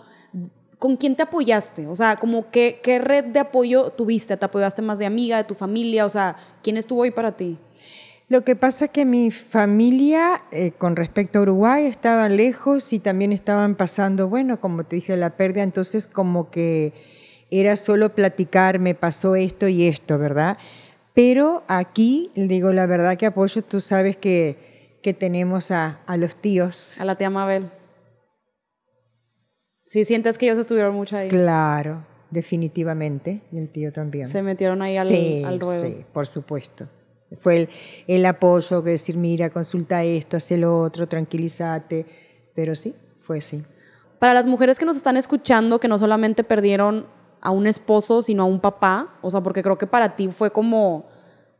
[0.79, 1.87] ¿con quién te apoyaste?
[1.87, 4.37] O sea, como qué, qué red de apoyo tuviste?
[4.37, 6.05] ¿Te apoyaste más de amiga, de tu familia?
[6.05, 7.57] O sea, ¿quién estuvo ahí para ti?
[8.29, 12.99] Lo que pasa es que mi familia, eh, con respecto a Uruguay, estaba lejos y
[12.99, 16.91] también estaban pasando, bueno, como te dije, la pérdida, entonces como que
[17.51, 20.57] era solo platicar, me pasó esto y esto, ¿verdad?
[21.13, 26.35] Pero aquí, digo la verdad que apoyo, tú sabes que, que tenemos a, a los
[26.35, 26.99] tíos.
[26.99, 27.69] A la tía Mabel.
[29.87, 31.29] Sí, sientes que ellos estuvieron mucho ahí.
[31.29, 33.41] Claro, definitivamente.
[33.53, 34.27] Y el tío también.
[34.27, 35.81] Se metieron ahí al, sí, ruedo.
[35.81, 36.87] Sí, por supuesto.
[37.39, 37.69] Fue el,
[38.07, 42.05] el, apoyo, que decir, mira, consulta esto, haz lo otro, tranquilízate.
[42.53, 43.63] Pero sí, fue así.
[44.19, 47.07] Para las mujeres que nos están escuchando, que no solamente perdieron
[47.41, 50.51] a un esposo, sino a un papá, o sea, porque creo que para ti fue
[50.51, 51.05] como,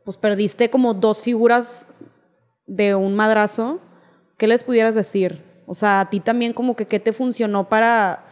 [0.04, 1.88] pues perdiste como dos figuras
[2.66, 3.80] de un madrazo,
[4.36, 5.47] ¿qué les pudieras decir?
[5.68, 8.24] O sea, a ti también como que qué te funcionó para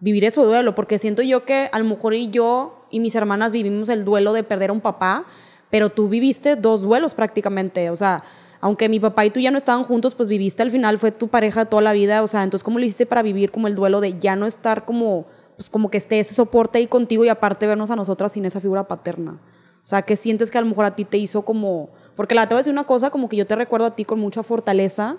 [0.00, 3.52] vivir ese duelo, porque siento yo que a lo mejor y yo y mis hermanas
[3.52, 5.26] vivimos el duelo de perder a un papá,
[5.70, 8.24] pero tú viviste dos duelos prácticamente, o sea,
[8.60, 11.28] aunque mi papá y tú ya no estaban juntos, pues viviste al final, fue tu
[11.28, 14.00] pareja toda la vida, o sea, entonces ¿cómo lo hiciste para vivir como el duelo
[14.00, 15.26] de ya no estar como,
[15.56, 18.60] pues como que esté ese soporte ahí contigo y aparte vernos a nosotras sin esa
[18.60, 19.42] figura paterna?
[19.84, 22.48] O sea, ¿qué sientes que a lo mejor a ti te hizo como, porque la
[22.48, 24.42] te voy a decir una cosa, como que yo te recuerdo a ti con mucha
[24.42, 25.18] fortaleza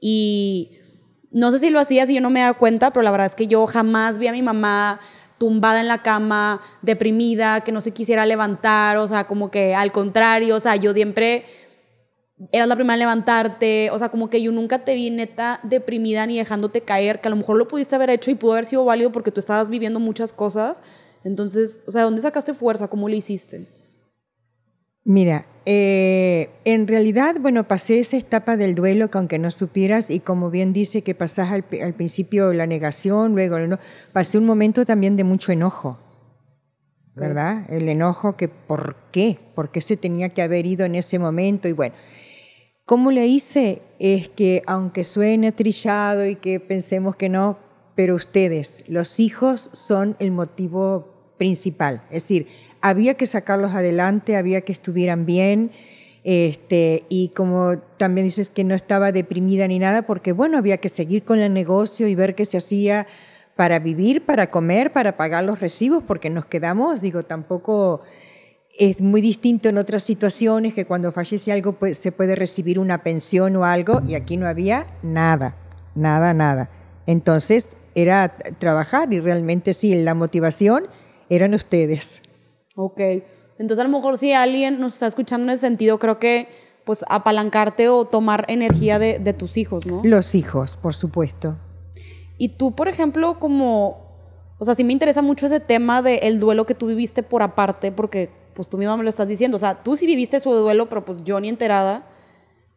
[0.00, 0.72] y
[1.30, 3.34] no sé si lo hacía si yo no me daba cuenta, pero la verdad es
[3.34, 5.00] que yo jamás vi a mi mamá
[5.38, 9.92] tumbada en la cama, deprimida, que no se quisiera levantar, o sea, como que al
[9.92, 11.44] contrario, o sea, yo siempre
[12.52, 16.26] eras la primera en levantarte, o sea, como que yo nunca te vi neta deprimida
[16.26, 18.84] ni dejándote caer, que a lo mejor lo pudiste haber hecho y pudo haber sido
[18.84, 20.82] válido porque tú estabas viviendo muchas cosas.
[21.24, 22.88] Entonces, o sea, ¿dónde sacaste fuerza?
[22.88, 23.68] ¿Cómo lo hiciste?
[25.08, 30.18] Mira, eh, en realidad, bueno, pasé esa etapa del duelo que aunque no supieras, y
[30.18, 33.78] como bien dice que pasas al, principio la negación, luego no,
[34.12, 36.00] pasé un momento también de mucho enojo,
[37.14, 37.72] ¿verdad?
[37.72, 39.38] El enojo que ¿por qué?
[39.54, 41.68] ¿Por qué se tenía que haber ido en ese momento?
[41.68, 41.94] Y bueno,
[42.84, 43.82] ¿cómo le hice?
[44.00, 47.60] Es que aunque suene trillado y que pensemos que no,
[47.94, 52.02] pero ustedes, los hijos son el motivo principal.
[52.10, 52.48] Es decir,
[52.88, 55.70] había que sacarlos adelante, había que estuvieran bien.
[56.24, 60.88] Este, y como también dices que no estaba deprimida ni nada, porque bueno, había que
[60.88, 63.06] seguir con el negocio y ver qué se hacía
[63.54, 68.00] para vivir, para comer, para pagar los recibos, porque nos quedamos, digo, tampoco
[68.78, 73.02] es muy distinto en otras situaciones que cuando fallece algo pues, se puede recibir una
[73.04, 75.56] pensión o algo, y aquí no había nada,
[75.94, 76.70] nada, nada.
[77.06, 80.88] Entonces era trabajar y realmente sí, la motivación
[81.30, 82.20] eran ustedes.
[82.76, 83.00] Ok,
[83.58, 86.48] entonces a lo mejor si alguien nos está escuchando en ese sentido, creo que
[86.84, 90.02] pues apalancarte o tomar energía de, de tus hijos, ¿no?
[90.04, 91.56] Los hijos, por supuesto.
[92.38, 96.66] Y tú, por ejemplo, como, o sea, sí me interesa mucho ese tema del duelo
[96.66, 99.82] que tú viviste por aparte, porque pues tú misma me lo estás diciendo, o sea,
[99.82, 102.08] tú sí viviste su duelo, pero pues yo ni enterada.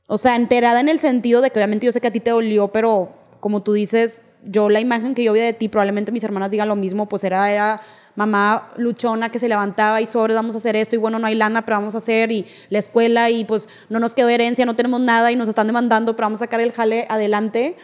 [0.07, 2.31] O sea, enterada en el sentido de que obviamente yo sé que a ti te
[2.31, 6.23] dolió, pero como tú dices, yo la imagen que yo vi de ti, probablemente mis
[6.23, 7.81] hermanas digan lo mismo, pues era, era
[8.15, 11.35] mamá luchona que se levantaba y sobre vamos a hacer esto y bueno, no hay
[11.35, 14.75] lana, pero vamos a hacer y la escuela y pues no nos quedó herencia, no
[14.75, 17.75] tenemos nada y nos están demandando, pero vamos a sacar el jale adelante.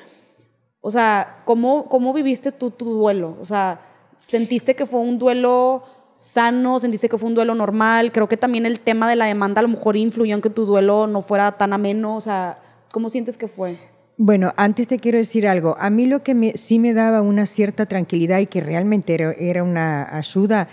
[0.81, 3.37] O sea, ¿cómo, cómo viviste tú tu duelo?
[3.41, 3.79] O sea,
[4.15, 5.83] ¿sentiste que fue un duelo
[6.17, 6.79] sano?
[6.79, 8.11] ¿Sentiste que fue un duelo normal?
[8.11, 10.65] Creo que también el tema de la demanda a lo mejor influyó en que tu
[10.65, 12.15] duelo no fuera tan ameno.
[12.15, 12.59] O sea,
[12.91, 13.94] ¿cómo sientes que fue?
[14.17, 15.75] Bueno, antes te quiero decir algo.
[15.77, 19.33] A mí lo que me, sí me daba una cierta tranquilidad y que realmente era,
[19.33, 20.69] era una ayuda,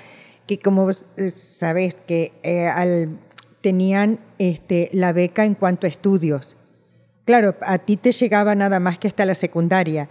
[0.46, 0.94] que como eh,
[1.30, 3.18] sabes, que eh, al,
[3.60, 6.56] tenían este, la beca en cuanto a estudios.
[7.24, 10.08] Claro, a ti te llegaba nada más que hasta la secundaria.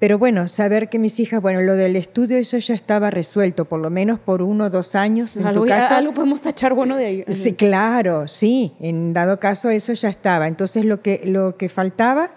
[0.00, 3.78] Pero bueno, saber que mis hijas, bueno, lo del estudio, eso ya estaba resuelto, por
[3.78, 5.36] lo menos por uno o dos años.
[5.36, 7.24] En algo, tu caso, algo podemos tachar bueno de ahí.
[7.28, 8.74] Sí, claro, sí.
[8.80, 10.48] En dado caso, eso ya estaba.
[10.48, 12.34] Entonces, lo que, lo que faltaba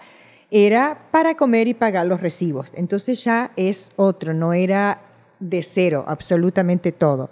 [0.50, 2.72] era para comer y pagar los recibos.
[2.74, 5.00] Entonces ya es otro, no era
[5.40, 7.30] de cero, absolutamente todo.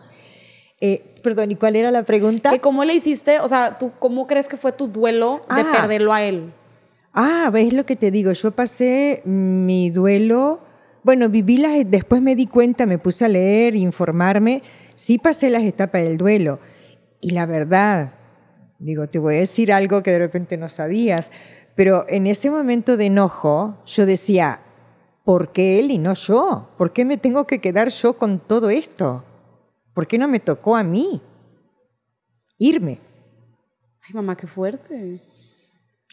[0.80, 2.50] Eh, perdón, ¿y cuál era la pregunta?
[2.50, 3.40] ¿Que ¿Cómo le hiciste?
[3.40, 5.68] O sea, ¿tú cómo crees que fue tu duelo de Ah.
[5.72, 6.52] perderlo a él?
[7.14, 10.60] Ah, ves lo que te digo, yo pasé mi duelo,
[11.04, 14.62] bueno, viví las, después me di cuenta, me puse a leer, informarme,
[14.94, 16.58] sí pasé las etapas del duelo.
[17.20, 18.14] Y la verdad,
[18.80, 21.30] digo, te voy a decir algo que de repente no sabías,
[21.75, 24.61] pero en ese momento de enojo yo decía,
[25.25, 26.70] ¿por qué él y no yo?
[26.77, 29.25] ¿Por qué me tengo que quedar yo con todo esto?
[29.93, 31.20] ¿Por qué no me tocó a mí
[32.59, 33.01] irme?
[34.03, 35.20] Ay, mamá, qué fuerte.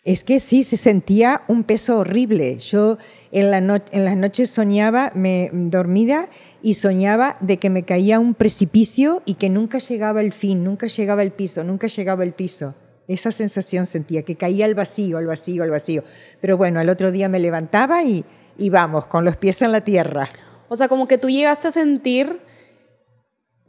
[0.03, 2.57] Es que sí, se sentía un peso horrible.
[2.57, 2.97] Yo
[3.31, 6.27] en, la no- en las noches soñaba, me dormida
[6.63, 10.63] y soñaba de que me caía a un precipicio y que nunca llegaba el fin,
[10.63, 12.73] nunca llegaba el piso, nunca llegaba el piso.
[13.11, 16.03] Esa sensación sentía, que caía al vacío, al vacío, al vacío.
[16.39, 18.23] Pero bueno, al otro día me levantaba y,
[18.57, 20.29] y vamos, con los pies en la tierra.
[20.69, 22.41] O sea, como que tú llegaste a sentir.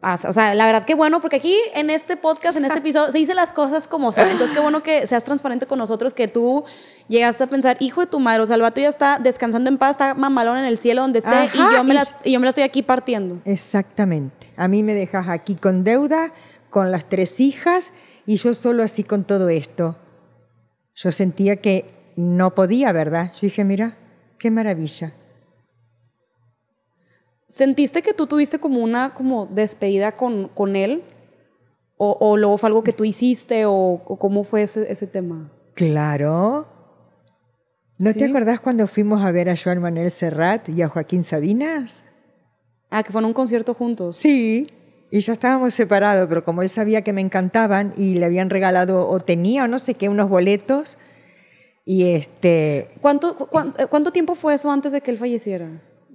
[0.05, 3.19] O sea, la verdad que bueno, porque aquí en este podcast, en este episodio, se
[3.19, 4.29] dicen las cosas como son.
[4.29, 6.65] Entonces, qué bueno que seas transparente con nosotros, que tú
[7.07, 9.79] llegaste a pensar, hijo de tu madre, o sea, el vato ya está descansando en
[9.79, 12.33] paz, está mamalón en el cielo donde esté, Ajá, y, yo me y- la, y
[12.33, 13.39] yo me la estoy aquí partiendo.
[13.45, 14.53] Exactamente.
[14.57, 16.33] A mí me dejas aquí con deuda,
[16.73, 17.93] con las tres hijas
[18.27, 19.97] y yo solo así con todo esto.
[20.95, 21.85] Yo sentía que
[22.17, 23.33] no podía, ¿verdad?
[23.35, 23.97] Yo dije, mira,
[24.39, 25.13] qué maravilla.
[27.47, 31.03] ¿Sentiste que tú tuviste como una como despedida con, con él?
[31.99, 33.67] O, ¿O luego fue algo que tú hiciste?
[33.67, 35.53] ¿O, o cómo fue ese, ese tema?
[35.75, 36.67] Claro.
[37.99, 38.19] ¿No Sí.
[38.19, 42.03] te acordás cuando fuimos a ver a Joan Manuel Serrat y a Joaquín Sabinas?
[42.91, 44.17] Ah, que fueron a un concierto juntos.
[44.17, 44.67] Sí.
[45.15, 49.07] Y ya estábamos separados, pero como él sabía que me encantaban y le habían regalado
[49.09, 50.97] o tenía o no sé qué unos boletos
[51.85, 55.69] y este ¿Cuánto, cu- cuán- eh, ¿Cuánto tiempo fue eso antes de que él falleciera?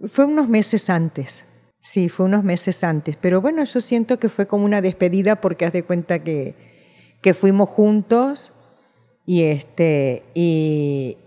[0.06, 1.45] Fue unos meses antes.
[1.80, 3.16] Sí, fue unos meses antes.
[3.16, 6.56] Pero bueno, yo siento que fue como una despedida porque haz de cuenta que,
[7.22, 8.52] que fuimos juntos
[9.28, 11.18] y este y,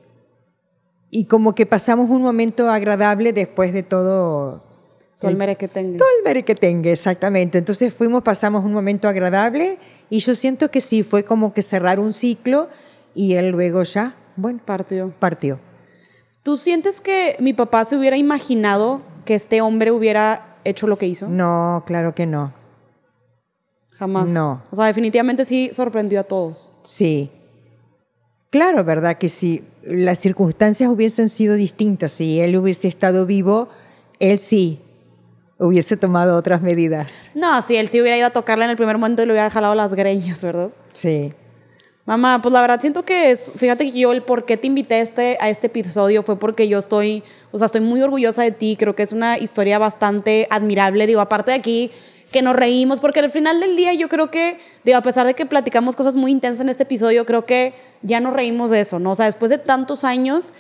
[1.10, 4.64] y como que pasamos un momento agradable después de todo
[5.20, 5.98] Todo el mere que tenga.
[5.98, 7.58] todo el mere que tenga, exactamente.
[7.58, 12.00] Entonces fuimos, pasamos un momento agradable y yo siento que sí, fue como que cerrar
[12.00, 12.68] un ciclo
[13.14, 15.12] y él luego ya, bueno, Partió.
[15.18, 15.60] partió.
[16.42, 21.06] ¿Tú sientes que mi papá se hubiera imaginado que este hombre hubiera hecho lo que
[21.06, 21.28] hizo?
[21.28, 22.54] No, claro que no.
[23.98, 24.30] Jamás.
[24.30, 24.62] No.
[24.70, 26.72] O sea, definitivamente sí sorprendió a todos.
[26.82, 27.30] Sí.
[28.48, 29.18] Claro, ¿verdad?
[29.18, 33.68] Que si las circunstancias hubiesen sido distintas, si él hubiese estado vivo,
[34.18, 34.80] él sí
[35.60, 37.30] hubiese tomado otras medidas.
[37.34, 39.50] No, si él sí hubiera ido a tocarle en el primer momento y le hubiera
[39.50, 40.70] jalado las greñas, ¿verdad?
[40.92, 41.32] Sí.
[42.06, 44.94] Mamá, pues la verdad siento que es, fíjate que yo el por qué te invité
[44.96, 48.50] a este, a este episodio fue porque yo estoy, o sea, estoy muy orgullosa de
[48.50, 51.90] ti, creo que es una historia bastante admirable, digo, aparte de aquí
[52.32, 55.34] que nos reímos, porque al final del día yo creo que, digo, a pesar de
[55.34, 58.98] que platicamos cosas muy intensas en este episodio, creo que ya nos reímos de eso,
[58.98, 59.10] ¿no?
[59.10, 60.54] O sea, después de tantos años,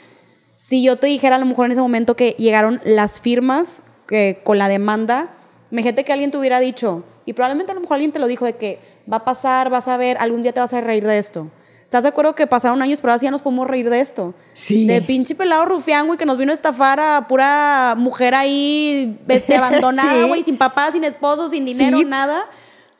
[0.54, 4.40] si yo te dijera a lo mejor en ese momento que llegaron las firmas que,
[4.44, 5.30] con la demanda,
[5.70, 8.44] imagínate que alguien te hubiera dicho, y probablemente a lo mejor alguien te lo dijo
[8.44, 8.78] de que
[9.10, 11.48] va a pasar, vas a ver, algún día te vas a reír de esto.
[11.84, 14.34] ¿Estás de acuerdo que pasaron años, pero ahora sí ya nos podemos reír de esto?
[14.52, 14.86] Sí.
[14.86, 19.56] De pinche pelado rufián, güey, que nos vino a estafar a pura mujer ahí este,
[19.56, 20.28] abandonada, Sí.
[20.28, 22.04] güey, sin papá, sin esposo, sin dinero, Sí.
[22.04, 22.40] nada.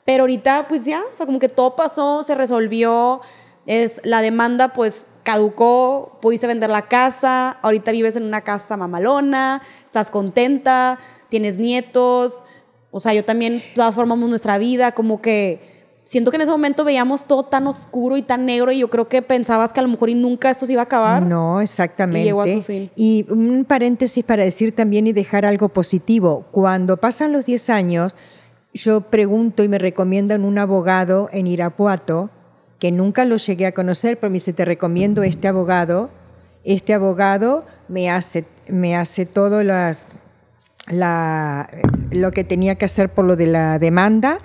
[0.05, 3.21] Pero ahorita, pues ya, o sea, como que todo pasó, se resolvió.
[3.67, 9.63] es la demanda, pues caducó, pudiste vender la casa, ahorita vives en una casa mamalona,
[9.85, 10.99] estás contenta,
[11.29, 12.45] tienes nietos,
[12.91, 17.27] o sea, yo también transformamos nuestra vida, como que siento que en ese momento veíamos
[17.27, 20.11] todo tan oscuro y tan negro y yo creo que pensabas que a lo mejor
[20.11, 21.23] y nunca esto se iba a acabar.
[21.23, 22.23] No, exactamente.
[22.23, 22.91] Y llegó a su fin.
[22.97, 26.47] Y un paréntesis para decir también y dejar algo positivo.
[26.51, 28.17] Cuando pasan los 10 años,
[28.75, 32.31] yo pregunto y me recomiendan un abogado en Irapuato,
[32.81, 36.11] que nunca lo llegué a conocer, pero me dice, te recomiendo este abogado.
[36.65, 40.09] Este abogado me hace, me hace todo las,
[40.89, 41.71] la,
[42.11, 44.39] lo que tenía que hacer por lo de la demanda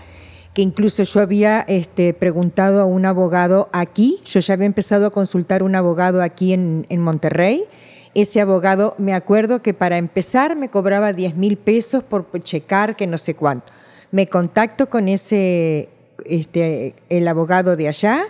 [0.53, 5.11] que incluso yo había este, preguntado a un abogado aquí, yo ya había empezado a
[5.11, 7.65] consultar un abogado aquí en, en Monterrey.
[8.13, 13.05] Ese abogado, me acuerdo que para empezar me cobraba 10 mil pesos por checar que
[13.05, 13.73] no sé cuánto.
[14.11, 15.89] Me contacto con ese,
[16.25, 18.25] este, el abogado de allá,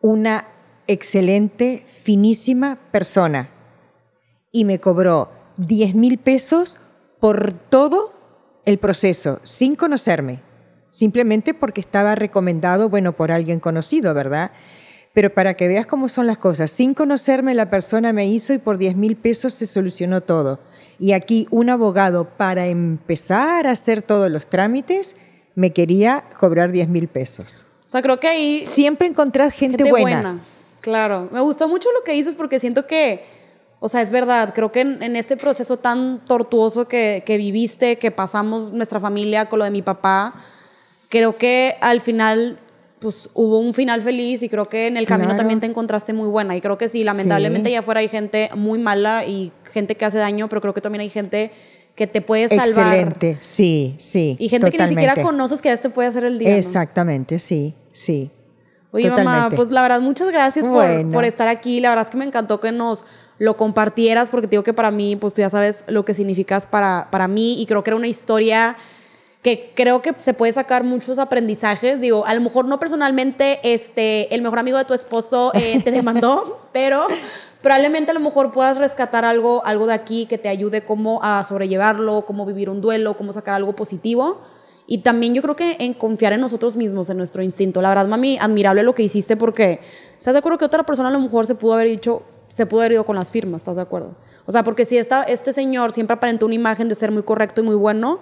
[0.00, 0.48] una
[0.86, 3.50] excelente, finísima persona,
[4.52, 6.78] y me cobró 10 mil pesos
[7.20, 8.14] por todo
[8.64, 10.50] el proceso, sin conocerme
[10.90, 14.50] simplemente porque estaba recomendado, bueno, por alguien conocido, ¿verdad?
[15.14, 18.58] Pero para que veas cómo son las cosas, sin conocerme la persona me hizo y
[18.58, 20.60] por 10 mil pesos se solucionó todo.
[20.98, 25.16] Y aquí un abogado para empezar a hacer todos los trámites
[25.60, 27.66] me quería cobrar 10 mil pesos.
[27.84, 28.64] O sea, creo que ahí...
[28.66, 30.40] Siempre encontrás gente, buena.
[30.80, 33.22] Claro, me gustó mucho lo que dices porque siento que,
[33.78, 38.10] o sea, es verdad, creo que en, este proceso tan tortuoso que, que viviste, que
[38.10, 40.34] pasamos nuestra familia con lo de mi papá,
[41.10, 42.58] creo que al final
[43.00, 46.28] pues hubo un final feliz y creo que en el camino también te encontraste muy
[46.28, 46.56] buena.
[46.56, 50.18] Y creo que sí, lamentablemente allá afuera hay gente muy mala y gente que hace
[50.18, 51.50] daño, pero creo que también hay gente
[52.00, 52.66] que te puede salvar.
[52.66, 54.34] Excelente, sí, sí.
[54.38, 56.56] Y gente que ni siquiera conoces que a este puede hacer el día.
[56.56, 58.30] Exactamente, sí, sí.
[58.90, 61.78] Oye, mamá, pues la verdad, muchas gracias por, por, estar aquí.
[61.78, 63.04] La verdad es que me encantó que nos
[63.36, 66.64] lo compartieras, porque te digo que para mí, pues tú ya sabes lo que significas
[66.64, 68.78] para, para mí y creo que era una historia
[69.42, 72.00] que creo que se puede sacar muchos aprendizajes.
[72.00, 75.90] Digo, a lo mejor no personalmente este, el mejor amigo de tu esposo eh, te
[75.90, 77.06] demandó, pero
[77.62, 81.44] probablemente a lo mejor puedas rescatar algo, algo de aquí que te ayude como a
[81.44, 84.40] sobrellevarlo, cómo vivir un duelo, cómo sacar algo positivo.
[84.86, 87.80] Y también yo creo que en confiar en nosotros mismos, en nuestro instinto.
[87.80, 89.80] La verdad, mami, admirable lo que hiciste porque,
[90.18, 92.80] ¿estás de acuerdo que otra persona a lo mejor se pudo haber dicho, se pudo
[92.80, 94.16] haber ido con las firmas, ¿estás de acuerdo?
[94.46, 97.60] O sea, porque si esta, este señor siempre aparentó una imagen de ser muy correcto
[97.60, 98.20] y muy bueno,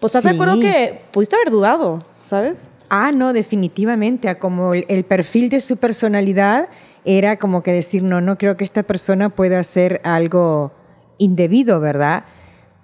[0.00, 2.71] pues estás de acuerdo que pudiste haber dudado, ¿sabes?
[2.94, 4.36] Ah, no, definitivamente.
[4.36, 6.68] Como el, perfil de su personalidad
[7.06, 10.72] era como que decir, no, no creo que esta persona pueda hacer algo
[11.16, 12.26] indebido, ¿verdad?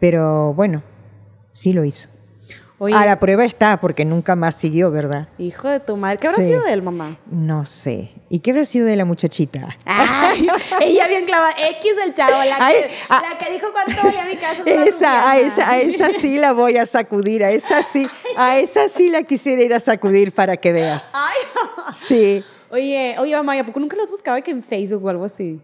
[0.00, 0.82] Pero bueno,
[1.52, 2.08] sí lo hizo
[2.80, 5.28] a la prueba está, porque nunca más siguió, ¿verdad?
[5.38, 6.18] Hijo de tu madre.
[6.18, 7.18] ¿Qué habrá sido de él, mamá?
[7.30, 8.12] No sé.
[8.28, 9.76] ¿Y qué habrá sido de la muchachita?
[9.84, 10.46] Ay,
[10.80, 11.52] ella bien clavada.
[11.70, 13.22] X del chavo, la, que, ah.
[13.30, 14.62] la que dijo cuánto voy a mi casa.
[14.64, 17.42] Esa, a esa, a esa sí la voy a sacudir.
[17.42, 18.06] A esa sí,
[18.36, 21.10] a esa sí la quisiera ir a sacudir para que veas.
[21.14, 21.36] Ay,
[21.92, 22.44] Sí.
[22.70, 25.62] Oye, oye, mamá, ¿y a poco nunca los buscaba que en Facebook o algo así?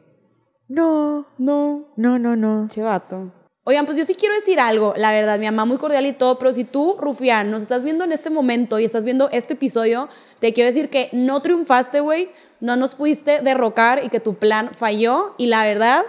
[0.69, 1.27] No.
[1.39, 1.93] No.
[1.97, 2.67] No, no, no.
[2.69, 3.31] Chevato.
[3.67, 6.39] Oigan, pues yo sí quiero decir algo, la verdad, mi mamá muy cordial y todo,
[6.39, 10.11] pero si tú, Rufián, nos estás viendo en este momento y estás viendo este episodio,
[10.39, 14.73] te quiero decir que no triunfaste, güey, no nos pudiste derrocar y que tu plan
[14.75, 16.03] falló y la verdad,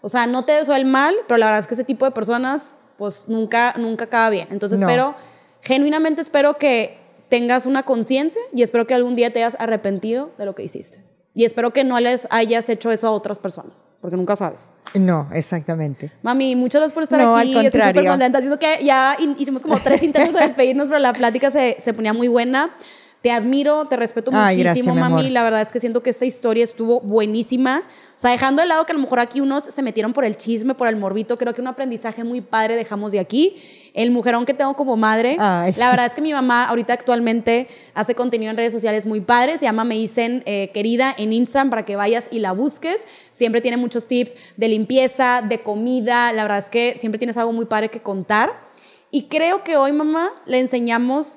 [0.00, 2.10] o sea, no te deseo el mal, pero la verdad es que ese tipo de
[2.10, 4.48] personas, pues nunca, nunca acaba bien.
[4.50, 5.14] Entonces espero,
[5.62, 10.46] genuinamente espero que tengas una conciencia y espero que algún día te hayas arrepentido de
[10.46, 11.07] lo que hiciste.
[11.38, 14.72] Y espero que no les hayas hecho eso a otras personas, porque nunca sabes.
[14.94, 16.10] No, exactamente.
[16.20, 17.56] Mami, muchas gracias por estar aquí.
[17.64, 18.40] Estoy súper contenta.
[18.40, 22.12] Siento que ya hicimos como tres intentos de despedirnos, pero la plática se, se ponía
[22.12, 22.74] muy buena.
[23.22, 25.28] Te admiro, te respeto muchísimo, mami.
[25.28, 27.80] La verdad es que siento que esta historia estuvo buenísima.
[27.80, 30.36] O sea, dejando de lado que a lo mejor aquí unos se metieron por el
[30.36, 33.56] chisme, por el morbito, creo que un aprendizaje muy padre dejamos de aquí.
[33.92, 35.36] El mujerón que tengo como madre.
[35.36, 39.58] La verdad es que mi mamá ahorita actualmente hace contenido en redes sociales muy padre.
[39.58, 43.04] Se llama Me Dicen eh, Querida en Instagram para que vayas y la busques.
[43.32, 46.32] Siempre tiene muchos tips de limpieza, de comida.
[46.32, 48.68] La verdad es que siempre tienes algo muy padre que contar.
[49.10, 51.36] Y creo que hoy, mamá, le enseñamos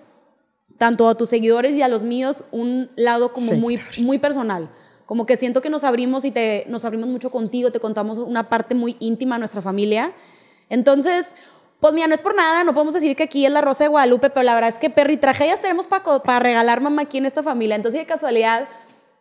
[0.82, 4.68] tanto a tus seguidores y a los míos un lado como muy, muy personal.
[5.06, 8.50] Como que siento que nos abrimos y te, nos abrimos mucho contigo, te contamos una
[8.50, 10.12] parte muy íntima de nuestra familia.
[10.70, 11.36] Entonces,
[11.80, 13.90] pues mira, no es por nada, no podemos decir que aquí es la Rosa de
[13.90, 17.44] Guadalupe, pero la verdad es que perri tragedias tenemos para regalar mamá aquí en esta
[17.44, 17.76] familia.
[17.76, 18.68] Entonces, de casualidad,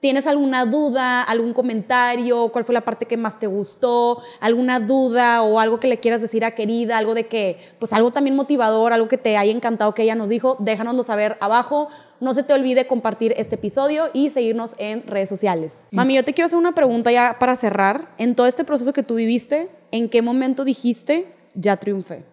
[0.01, 2.49] ¿Tienes alguna duda, algún comentario?
[2.49, 4.23] ¿Cuál fue la parte que más te gustó?
[4.41, 6.97] ¿Alguna duda o algo que le quieras decir a querida?
[6.97, 10.31] Algo de que, pues algo también motivador, algo que te haya encantado que ella nos
[10.31, 10.57] dijo.
[10.59, 11.89] Déjanoslo saber abajo.
[12.19, 15.87] No se te olvide compartir este episodio y seguirnos en redes sociales.
[15.91, 18.09] Mami, yo te quiero hacer una pregunta ya para cerrar.
[18.17, 22.25] En todo este proceso que tú viviste, ¿en qué momento dijiste, ya triunfé?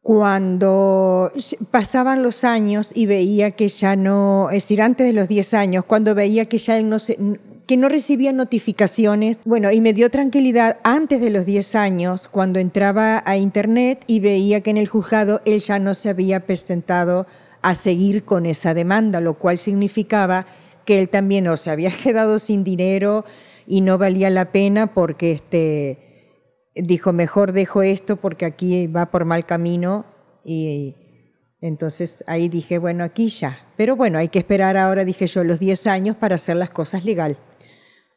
[0.00, 1.32] Cuando
[1.70, 5.84] pasaban los años y veía que ya no, es decir, antes de los 10 años,
[5.84, 7.18] cuando veía que ya él no se,
[7.68, 12.60] que no recibía notificaciones, bueno, y me dio tranquilidad antes de los 10 años, cuando
[12.60, 17.26] entraba a internet y veía que en el juzgado él ya no se había presentado
[17.60, 20.46] a seguir con esa demanda, lo cual significaba
[20.86, 23.26] que él también o se había quedado sin dinero
[23.66, 26.07] y no valía la pena porque este
[26.82, 30.04] dijo, mejor dejo esto porque aquí va por mal camino
[30.44, 30.94] y
[31.60, 33.66] entonces ahí dije, bueno, aquí ya.
[33.76, 37.04] Pero bueno, hay que esperar ahora, dije yo, los 10 años para hacer las cosas
[37.04, 37.36] legal.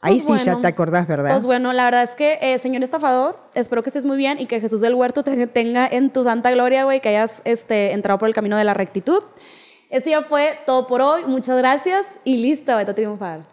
[0.04, 1.32] Ahí Pues sí ya te acordás, ¿verdad?
[1.32, 4.48] Pues bueno, la verdad es que, eh, señor estafador, espero que estés muy bien y
[4.48, 8.18] que Jesús del Huerto te tenga en tu santa gloria, güey, que hayas este, entrado
[8.18, 9.22] por el camino de la rectitud.
[9.92, 11.26] Esto ya fue todo por hoy.
[11.26, 13.46] Muchas gracias y listo, vete a triunfar.